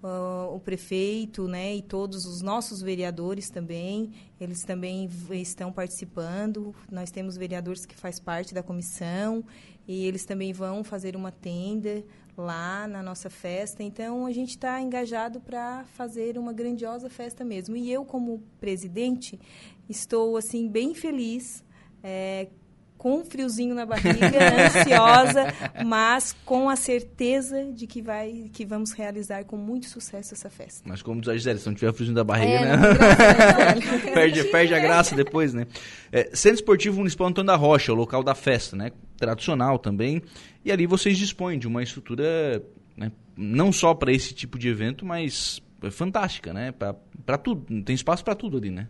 Uh, 0.00 0.54
o 0.54 0.60
prefeito, 0.60 1.48
né, 1.48 1.74
e 1.74 1.82
todos 1.82 2.24
os 2.24 2.40
nossos 2.40 2.80
vereadores 2.80 3.50
também, 3.50 4.12
eles 4.40 4.62
também 4.62 5.10
estão 5.32 5.72
participando. 5.72 6.72
Nós 6.88 7.10
temos 7.10 7.36
vereadores 7.36 7.84
que 7.84 7.96
faz 7.96 8.20
parte 8.20 8.54
da 8.54 8.62
comissão 8.62 9.44
e 9.88 10.06
eles 10.06 10.24
também 10.24 10.52
vão 10.52 10.84
fazer 10.84 11.16
uma 11.16 11.32
tenda 11.32 12.04
lá 12.42 12.86
na 12.86 13.02
nossa 13.02 13.28
festa. 13.28 13.82
Então, 13.82 14.26
a 14.26 14.32
gente 14.32 14.50
está 14.50 14.80
engajado 14.80 15.40
para 15.40 15.84
fazer 15.94 16.38
uma 16.38 16.52
grandiosa 16.52 17.08
festa 17.10 17.44
mesmo. 17.44 17.76
E 17.76 17.90
eu, 17.92 18.04
como 18.04 18.42
presidente, 18.60 19.38
estou, 19.88 20.36
assim, 20.36 20.68
bem 20.68 20.94
feliz 20.94 21.64
é, 22.02 22.48
com 22.96 23.18
um 23.20 23.24
friozinho 23.24 23.74
na 23.74 23.86
barriga, 23.86 24.18
ansiosa, 24.66 25.46
mas 25.86 26.34
com 26.44 26.68
a 26.68 26.74
certeza 26.76 27.64
de 27.72 27.86
que, 27.86 28.02
vai, 28.02 28.50
que 28.52 28.64
vamos 28.64 28.90
realizar 28.92 29.44
com 29.44 29.56
muito 29.56 29.86
sucesso 29.88 30.34
essa 30.34 30.50
festa. 30.50 30.82
Mas 30.84 31.00
como 31.00 31.20
diz 31.20 31.28
a 31.28 31.34
Gisele, 31.36 31.58
se 31.60 31.66
não 31.66 31.74
tiver 31.74 31.92
friozinho 31.92 32.16
da 32.16 32.24
barriga, 32.24 32.52
É, 32.52 32.76
né? 32.76 32.94
graça, 32.94 33.74
né? 33.74 33.98
perde, 34.14 34.44
perde 34.44 34.74
a 34.74 34.78
graça 34.80 35.14
depois, 35.14 35.54
né? 35.54 35.66
É, 36.10 36.30
Centro 36.34 36.56
Esportivo 36.56 36.98
Municipal 36.98 37.28
Antônio 37.28 37.46
da 37.46 37.56
Rocha, 37.56 37.92
o 37.92 37.96
local 37.96 38.22
da 38.22 38.34
festa, 38.34 38.76
né? 38.76 38.90
Tradicional 39.18 39.78
também. 39.78 40.22
E 40.64 40.72
ali 40.72 40.86
vocês 40.86 41.18
dispõem 41.18 41.58
de 41.58 41.66
uma 41.66 41.82
estrutura, 41.82 42.62
né? 42.96 43.12
não 43.36 43.70
só 43.72 43.94
para 43.94 44.12
esse 44.12 44.32
tipo 44.32 44.58
de 44.58 44.68
evento, 44.68 45.04
mas 45.04 45.60
é 45.82 45.90
fantástica, 45.90 46.52
né? 46.52 46.72
Para 46.72 47.38
tudo. 47.38 47.82
Tem 47.82 47.94
espaço 47.94 48.24
para 48.24 48.34
tudo 48.34 48.56
ali, 48.56 48.70
né? 48.70 48.88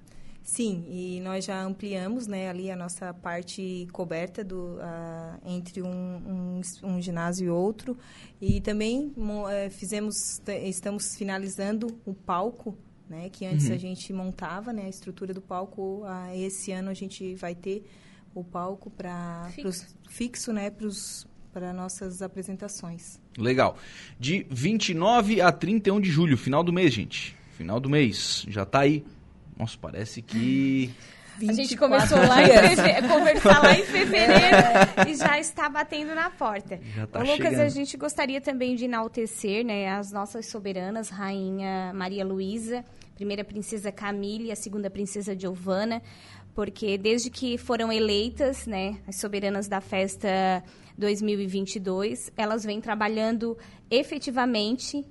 Sim, 0.48 0.86
e 0.88 1.20
nós 1.20 1.44
já 1.44 1.62
ampliamos 1.62 2.26
né, 2.26 2.48
ali 2.48 2.70
a 2.70 2.76
nossa 2.76 3.12
parte 3.12 3.86
coberta 3.92 4.42
do, 4.42 4.78
ah, 4.80 5.38
entre 5.44 5.82
um, 5.82 5.90
um, 5.90 6.60
um 6.84 7.02
ginásio 7.02 7.46
e 7.46 7.50
outro. 7.50 7.98
E 8.40 8.58
também 8.62 9.12
eh, 9.50 9.68
fizemos, 9.68 10.40
estamos 10.64 11.14
finalizando 11.16 12.00
o 12.06 12.14
palco, 12.14 12.74
né, 13.10 13.28
que 13.28 13.44
antes 13.44 13.68
Uhum. 13.68 13.74
a 13.74 13.76
gente 13.76 14.10
montava 14.10 14.72
né, 14.72 14.86
a 14.86 14.88
estrutura 14.88 15.34
do 15.34 15.42
palco. 15.42 16.02
Ah, 16.06 16.34
esse 16.34 16.72
ano 16.72 16.88
a 16.88 16.94
gente 16.94 17.34
vai 17.34 17.54
ter 17.54 17.84
o 18.40 18.44
palco 18.44 18.90
para 18.90 19.48
Fixo. 19.54 19.86
fixo 20.08 20.52
né, 20.52 20.70
para 21.52 21.72
nossas 21.72 22.22
apresentações. 22.22 23.20
Legal. 23.36 23.76
De 24.18 24.46
29 24.50 25.40
a 25.40 25.50
31 25.52 26.00
de 26.00 26.10
julho, 26.10 26.36
final 26.36 26.62
do 26.62 26.72
mês, 26.72 26.92
gente. 26.92 27.36
Final 27.56 27.80
do 27.80 27.88
mês. 27.88 28.44
Já 28.48 28.64
tá 28.64 28.80
aí. 28.80 29.04
Nossa, 29.56 29.76
parece 29.80 30.22
que. 30.22 30.90
A 31.38 31.52
gente 31.52 31.68
24 31.68 31.78
começou 31.78 32.18
lá 32.28 32.42
em 32.42 32.46
dias. 32.46 32.80
feve- 32.80 33.06
conversar 33.06 33.62
lá 33.62 33.72
em 33.78 33.82
fevereiro 33.86 34.56
e 35.08 35.14
já 35.14 35.38
está 35.38 35.68
batendo 35.68 36.12
na 36.12 36.30
porta. 36.30 36.80
Já 36.96 37.06
tá 37.06 37.20
Ô, 37.20 37.22
Lucas, 37.22 37.36
chegando. 37.36 37.60
a 37.60 37.68
gente 37.68 37.96
gostaria 37.96 38.40
também 38.40 38.74
de 38.74 38.86
enaltecer 38.86 39.64
né, 39.64 39.88
as 39.88 40.10
nossas 40.10 40.46
soberanas, 40.46 41.08
Rainha 41.10 41.92
Maria 41.94 42.24
Luísa, 42.24 42.84
primeira 43.14 43.44
princesa 43.44 43.92
Camille 43.92 44.46
e 44.46 44.50
a 44.52 44.56
segunda 44.56 44.90
princesa 44.90 45.38
Giovana, 45.38 46.02
porque 46.58 46.98
desde 46.98 47.30
que 47.30 47.56
foram 47.56 47.92
eleitas 47.92 48.66
né, 48.66 48.98
as 49.06 49.20
soberanas 49.20 49.68
da 49.68 49.80
festa 49.80 50.28
2022, 50.98 52.32
elas 52.36 52.64
vêm 52.64 52.80
trabalhando 52.80 53.56
efetivamente 53.88 55.06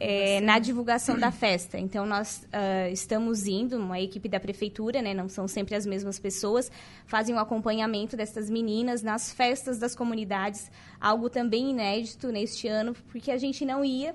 é, 0.00 0.40
na 0.40 0.58
divulgação 0.58 1.18
da 1.18 1.30
festa. 1.30 1.78
Então, 1.78 2.06
nós 2.06 2.48
ah, 2.50 2.88
estamos 2.88 3.46
indo, 3.46 3.76
uma 3.76 4.00
equipe 4.00 4.30
da 4.30 4.40
prefeitura, 4.40 5.02
né, 5.02 5.12
não 5.12 5.28
são 5.28 5.46
sempre 5.46 5.74
as 5.74 5.84
mesmas 5.84 6.18
pessoas, 6.18 6.72
fazem 7.04 7.34
o 7.34 7.38
acompanhamento 7.38 8.16
dessas 8.16 8.48
meninas 8.48 9.02
nas 9.02 9.30
festas 9.30 9.78
das 9.78 9.94
comunidades, 9.94 10.70
algo 10.98 11.28
também 11.28 11.68
inédito 11.68 12.32
neste 12.32 12.66
ano, 12.66 12.94
porque 13.12 13.30
a 13.30 13.36
gente 13.36 13.62
não 13.62 13.84
ia 13.84 14.14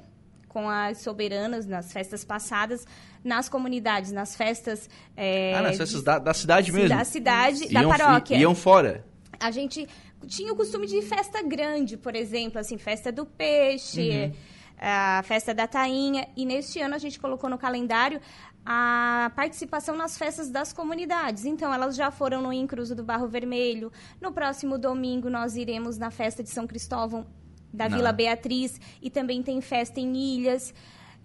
com 0.53 0.69
as 0.69 0.99
soberanas 0.99 1.65
nas 1.65 1.91
festas 1.91 2.23
passadas, 2.23 2.85
nas 3.23 3.49
comunidades, 3.49 4.11
nas 4.11 4.35
festas... 4.35 4.87
é, 5.17 5.55
Ah, 5.55 5.61
nas 5.63 5.71
de- 5.73 5.77
festas 5.79 6.03
da, 6.03 6.19
da 6.19 6.33
cidade 6.33 6.71
mesmo. 6.71 6.89
Da 6.95 7.03
cidade, 7.03 7.67
da 7.73 7.81
Iam- 7.81 7.89
paróquia 7.89 8.37
Iam 8.37 8.53
fora. 8.55 9.03
a 9.39 9.49
gente 9.51 9.87
tinha 10.27 10.53
o 10.53 10.55
costume 10.55 10.85
de 10.87 11.01
festa 11.01 11.41
grande, 11.41 11.97
por 11.97 12.15
exemplo, 12.15 12.59
assim, 12.59 12.77
festa 12.77 13.11
do 13.11 13.25
peixe, 13.25 14.31
a 14.79 15.21
festa 15.25 15.53
da 15.53 15.67
tainha. 15.67 16.27
E 16.37 16.45
neste 16.45 16.79
ano 16.79 16.95
a 16.95 16.97
gente 16.97 17.19
colocou 17.19 17.49
no 17.49 17.57
calendário 17.57 18.21
a 18.65 19.29
participação 19.35 19.95
nas 19.97 20.17
festas 20.17 20.49
das 20.49 20.71
comunidades. 20.71 21.43
Então, 21.45 21.73
elas 21.73 21.95
já 21.97 22.09
foram 22.11 22.41
no 22.41 22.53
Incruso 22.53 22.95
do 22.95 23.03
Barro 23.03 23.27
Vermelho. 23.27 23.91
No 24.21 24.31
próximo 24.31 24.77
domingo, 24.77 25.29
nós 25.29 25.55
iremos 25.57 25.97
na 25.97 26.09
festa 26.11 26.41
de 26.41 26.49
São 26.49 26.65
Cristóvão 26.65 27.25
da 27.73 27.89
Na- 27.89 27.95
Vila 27.97 28.12
Beatriz. 28.13 28.79
E 29.01 29.09
também 29.09 29.41
tem 29.41 29.59
festa 29.62 29.99
em 29.99 30.15
Ilhas. 30.15 30.73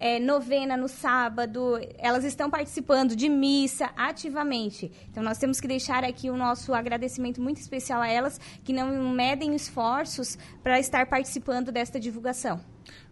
É, 0.01 0.17
novena 0.17 0.77
no 0.77 0.87
sábado, 0.87 1.77
elas 1.97 2.23
estão 2.23 2.49
participando 2.49 3.17
de 3.17 3.27
missa 3.27 3.89
ativamente. 3.97 4.89
Então, 5.11 5.21
nós 5.21 5.37
temos 5.37 5.59
que 5.59 5.67
deixar 5.67 6.05
aqui 6.05 6.29
o 6.29 6.37
nosso 6.37 6.73
agradecimento 6.73 7.41
muito 7.41 7.57
especial 7.57 8.01
a 8.01 8.07
elas, 8.07 8.39
que 8.63 8.71
não 8.71 9.09
medem 9.13 9.53
esforços 9.53 10.37
para 10.63 10.79
estar 10.79 11.05
participando 11.07 11.69
desta 11.69 11.99
divulgação. 11.99 12.61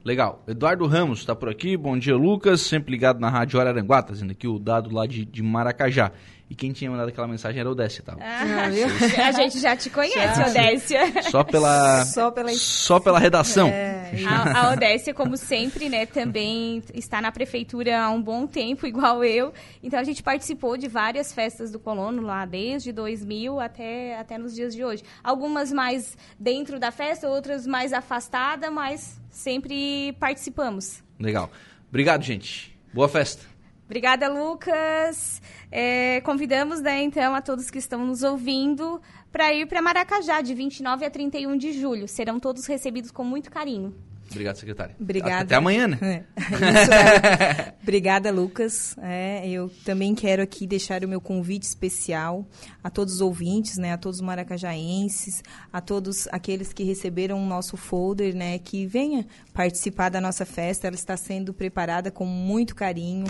Legal. 0.07 0.41
Eduardo 0.47 0.87
Ramos 0.87 1.19
está 1.19 1.35
por 1.35 1.49
aqui. 1.49 1.75
Bom 1.75 1.97
dia, 1.97 2.15
Lucas. 2.15 2.61
Sempre 2.61 2.91
ligado 2.91 3.19
na 3.19 3.29
Rádio 3.29 3.59
Araranguá, 3.59 4.01
trazendo 4.01 4.31
aqui 4.31 4.47
o 4.47 4.57
dado 4.57 4.89
lá 4.89 5.05
de, 5.05 5.25
de 5.25 5.43
Maracajá. 5.43 6.13
E 6.49 6.55
quem 6.55 6.71
tinha 6.71 6.89
mandado 6.89 7.09
aquela 7.09 7.27
mensagem 7.27 7.59
era 7.59 7.69
o 7.69 7.75
Décia, 7.75 8.01
tá? 8.05 8.15
Ah, 8.21 8.69
viu? 8.71 8.87
a 9.21 9.31
gente 9.33 9.59
já 9.59 9.75
te 9.75 9.89
conhece, 9.89 10.39
Já. 10.39 10.47
Odécia. 10.47 11.23
Só 11.23 11.43
pela, 11.43 12.05
Só 12.05 12.31
pela 12.31 12.53
só 12.53 12.99
pela 13.01 13.19
redação. 13.19 13.67
É, 13.67 13.96
A, 14.27 14.67
a 14.67 14.73
Odécia, 14.73 15.13
como 15.13 15.37
sempre, 15.37 15.89
né, 15.89 16.05
também 16.05 16.83
está 16.93 17.21
na 17.21 17.31
prefeitura 17.31 17.99
há 17.99 18.09
um 18.09 18.21
bom 18.21 18.45
tempo, 18.47 18.85
igual 18.87 19.23
eu. 19.23 19.53
Então, 19.81 19.99
a 19.99 20.03
gente 20.03 20.21
participou 20.23 20.77
de 20.77 20.87
várias 20.87 21.33
festas 21.33 21.71
do 21.71 21.79
Colono 21.79 22.21
lá, 22.21 22.45
desde 22.45 22.91
2000 22.91 23.59
até, 23.59 24.17
até 24.17 24.37
nos 24.37 24.53
dias 24.53 24.73
de 24.73 24.83
hoje. 24.83 25.03
Algumas 25.23 25.71
mais 25.71 26.17
dentro 26.39 26.79
da 26.79 26.91
festa, 26.91 27.27
outras 27.27 27.65
mais 27.65 27.93
afastada, 27.93 28.69
mas 28.71 29.19
sempre 29.29 30.13
participamos. 30.19 31.03
Legal. 31.19 31.49
Obrigado, 31.89 32.23
gente. 32.23 32.77
Boa 32.93 33.07
festa. 33.07 33.56
Obrigada, 33.87 34.27
Lucas. 34.27 35.41
É, 35.71 36.19
convidamos, 36.21 36.81
né, 36.81 37.01
então, 37.01 37.33
a 37.33 37.41
todos 37.41 37.71
que 37.71 37.77
estão 37.77 38.05
nos 38.05 38.21
ouvindo 38.21 39.01
para 39.31 39.53
ir 39.53 39.65
para 39.65 39.81
Maracajá, 39.81 40.41
de 40.41 40.53
29 40.53 41.05
a 41.05 41.09
31 41.09 41.57
de 41.57 41.71
julho. 41.71 42.05
Serão 42.05 42.37
todos 42.37 42.65
recebidos 42.65 43.11
com 43.11 43.23
muito 43.23 43.49
carinho. 43.49 43.95
Obrigado, 44.29 44.55
secretária. 44.57 44.95
Obrigada. 44.99 45.43
Até 45.43 45.55
amanhã, 45.55 45.87
né? 45.87 45.97
É. 46.01 46.23
Isso, 46.37 46.93
é. 46.93 47.73
Obrigada, 47.81 48.31
Lucas. 48.31 48.95
É, 49.01 49.47
eu 49.49 49.69
também 49.85 50.13
quero 50.13 50.41
aqui 50.41 50.67
deixar 50.67 51.03
o 51.03 51.07
meu 51.07 51.21
convite 51.21 51.63
especial 51.63 52.45
a 52.83 52.89
todos 52.89 53.15
os 53.15 53.21
ouvintes, 53.21 53.77
né, 53.77 53.93
a 53.93 53.97
todos 53.97 54.19
os 54.19 54.25
maracajaenses, 54.25 55.41
a 55.71 55.79
todos 55.79 56.27
aqueles 56.31 56.73
que 56.73 56.83
receberam 56.83 57.41
o 57.41 57.45
nosso 57.45 57.77
folder, 57.77 58.35
né, 58.35 58.59
que 58.59 58.85
venha 58.85 59.25
participar 59.53 60.09
da 60.09 60.19
nossa 60.19 60.45
festa. 60.45 60.87
Ela 60.87 60.95
está 60.95 61.15
sendo 61.15 61.53
preparada 61.53 62.11
com 62.11 62.25
muito 62.25 62.75
carinho. 62.75 63.27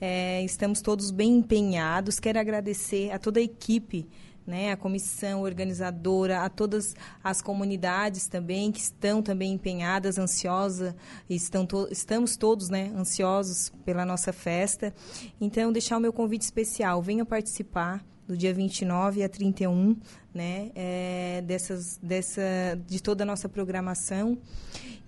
É, 0.00 0.42
estamos 0.42 0.80
todos 0.80 1.10
bem 1.10 1.36
empenhados. 1.36 2.18
Quero 2.18 2.38
agradecer 2.38 3.10
a 3.12 3.18
toda 3.18 3.38
a 3.38 3.42
equipe 3.42 4.08
né, 4.50 4.72
a 4.72 4.76
comissão 4.76 5.42
organizadora, 5.42 6.42
a 6.42 6.48
todas 6.50 6.94
as 7.22 7.40
comunidades 7.40 8.26
também 8.26 8.72
que 8.72 8.80
estão 8.80 9.22
também 9.22 9.52
empenhadas, 9.52 10.18
ansiosas, 10.18 10.94
estão 11.28 11.64
to 11.64 11.88
estamos 11.90 12.36
todos 12.36 12.68
né, 12.68 12.92
ansiosos 12.94 13.72
pela 13.84 14.04
nossa 14.04 14.32
festa. 14.32 14.92
Então, 15.40 15.72
deixar 15.72 15.96
o 15.96 16.00
meu 16.00 16.12
convite 16.12 16.42
especial, 16.42 17.00
venha 17.00 17.24
participar 17.24 18.04
do 18.26 18.36
dia 18.36 18.52
29 18.52 19.22
a 19.22 19.28
31, 19.28 19.96
né, 20.32 20.70
é, 20.74 21.42
dessas, 21.46 21.98
dessa, 22.02 22.42
de 22.86 23.02
toda 23.02 23.24
a 23.24 23.26
nossa 23.26 23.48
programação. 23.48 24.38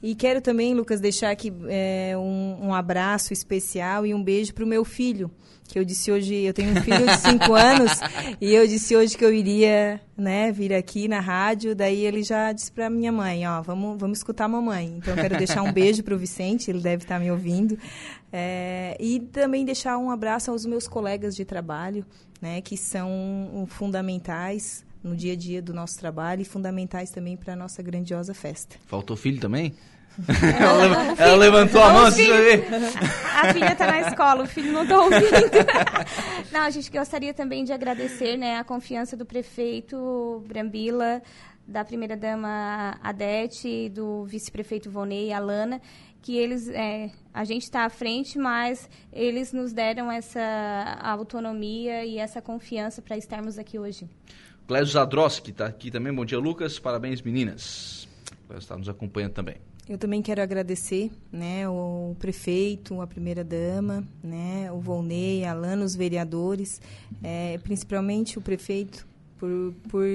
E 0.03 0.17
quero 0.17 0.41
também, 0.41 0.75
Lucas, 0.75 1.01
deixar 1.01 1.31
aqui 1.31 1.53
é, 1.69 2.15
um, 2.17 2.69
um 2.69 2.75
abraço 2.75 3.33
especial 3.33 4.05
e 4.05 4.13
um 4.13 4.23
beijo 4.23 4.53
para 4.53 4.65
o 4.65 4.67
meu 4.67 4.85
filho, 4.85 5.31
que 5.69 5.79
eu 5.79 5.85
disse 5.85 6.11
hoje, 6.11 6.35
eu 6.35 6.53
tenho 6.53 6.73
um 6.73 6.83
filho 6.83 7.07
de 7.07 7.17
5 7.19 7.45
anos, 7.55 7.93
e 8.41 8.53
eu 8.53 8.67
disse 8.67 8.97
hoje 8.97 9.17
que 9.17 9.25
eu 9.25 9.33
iria 9.33 10.01
né, 10.17 10.51
vir 10.51 10.75
aqui 10.75 11.07
na 11.07 11.21
rádio, 11.21 11.75
daí 11.75 12.05
ele 12.05 12.25
já 12.25 12.53
disse 12.53 12.73
para 12.73 12.91
minha 12.91 13.13
mãe, 13.13 13.47
ó, 13.47 13.63
vamos, 13.63 13.99
vamos 13.99 14.19
escutar 14.19 14.47
a 14.47 14.49
mamãe. 14.49 14.93
Então, 14.99 15.15
eu 15.15 15.23
quero 15.23 15.39
deixar 15.39 15.63
um 15.63 15.73
beijo 15.73 16.03
para 16.03 16.15
o 16.15 16.19
Vicente, 16.19 16.69
ele 16.69 16.81
deve 16.81 17.05
estar 17.05 17.21
me 17.21 17.31
ouvindo, 17.31 17.79
é, 18.33 18.97
e 18.99 19.21
também 19.21 19.65
deixar 19.65 19.97
um 19.99 20.11
abraço 20.11 20.51
aos 20.51 20.67
meus 20.67 20.89
colegas 20.89 21.37
de 21.37 21.45
trabalho, 21.45 22.05
né, 22.41 22.61
que 22.61 22.77
são 22.77 23.65
fundamentais 23.69 24.85
no 25.03 25.17
dia 25.17 25.33
a 25.33 25.37
dia 25.37 25.61
do 25.61 25.75
nosso 25.75 25.99
trabalho 25.99 26.43
e 26.43 26.45
fundamentais 26.45 27.11
também 27.11 27.37
para 27.37 27.55
a 27.55 27.57
nossa 27.57 27.83
grandiosa 27.83 28.35
festa. 28.35 28.77
Faltou 28.87 29.17
filho 29.17 29.41
também? 29.41 29.75
ela, 30.61 31.15
ela 31.19 31.37
levantou 31.37 31.83
a 31.83 31.93
mão, 31.93 32.07
assim. 32.07 32.27
A 33.43 33.53
filha 33.53 33.73
está 33.73 33.87
na 33.87 34.01
escola, 34.03 34.45
o 34.45 34.47
filho 34.47 34.73
não 34.73 34.83
está 34.83 35.01
ouvindo. 35.01 35.23
não, 36.53 36.61
a 36.61 36.71
gente 36.71 36.91
gostaria 36.91 37.35
também 37.35 37.65
de 37.65 37.73
agradecer 37.73 38.37
né, 38.37 38.57
a 38.57 38.63
confiança 38.63 39.17
do 39.17 39.27
prefeito 39.27 40.45
Brambila, 40.47 41.21
da 41.67 41.85
primeira-dama 41.85 42.99
Adete, 43.03 43.89
do 43.89 44.25
vice-prefeito 44.27 44.91
Vonei 44.91 45.29
e 45.29 45.33
Alana, 45.33 45.81
que 46.21 46.37
eles, 46.37 46.69
é, 46.69 47.11
a 47.35 47.43
gente 47.43 47.63
está 47.63 47.85
à 47.85 47.91
frente, 47.91 48.39
mas 48.39 48.89
eles 49.13 49.53
nos 49.53 49.73
deram 49.73 50.13
essa 50.13 50.41
autonomia 51.03 52.05
e 52.05 52.19
essa 52.19 52.41
confiança 52.41 53.03
para 53.03 53.17
estarmos 53.17 53.59
aqui 53.59 53.79
hoje. 53.79 54.09
Clésio 54.69 54.93
Zadroski 54.93 55.51
está 55.51 55.67
aqui 55.67 55.91
também. 55.91 56.15
Bom 56.15 56.25
dia, 56.25 56.39
Lucas. 56.39 56.79
Parabéns, 56.79 57.21
meninas. 57.23 58.09
Clésio 58.47 58.63
está 58.63 58.77
nos 58.77 58.89
acompanhando 58.89 59.33
também. 59.33 59.57
Eu 59.89 59.99
também 59.99 60.23
quero 60.23 60.41
agradecer, 60.41 61.11
né, 61.31 61.69
o 61.69 62.15
prefeito, 62.19 63.01
a 63.01 63.07
primeira-dama, 63.07 64.07
né, 64.23 64.71
o 64.71 64.79
Volney, 64.79 65.45
a 65.45 65.51
Alana, 65.51 65.85
os 65.85 65.97
vereadores, 65.97 66.81
é, 67.23 67.59
principalmente 67.59 68.39
o 68.39 68.41
prefeito, 68.41 69.05
por, 69.39 69.75
por 69.89 70.07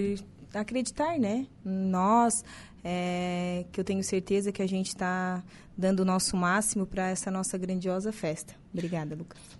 acreditar, 0.53 1.19
né? 1.19 1.45
Nós, 1.65 2.45
é, 2.81 3.65
que 3.71 3.79
eu 3.79 3.83
tenho 3.83 4.01
certeza 4.03 4.53
que 4.53 4.61
a 4.61 4.67
gente 4.67 4.87
está 4.87 5.43
dando 5.77 5.99
o 5.99 6.05
nosso 6.05 6.37
máximo 6.37 6.85
para 6.85 7.09
essa 7.09 7.29
nossa 7.29 7.57
grandiosa 7.57 8.13
festa. 8.13 8.55
Obrigada, 8.73 9.15
Lucas. 9.15 9.37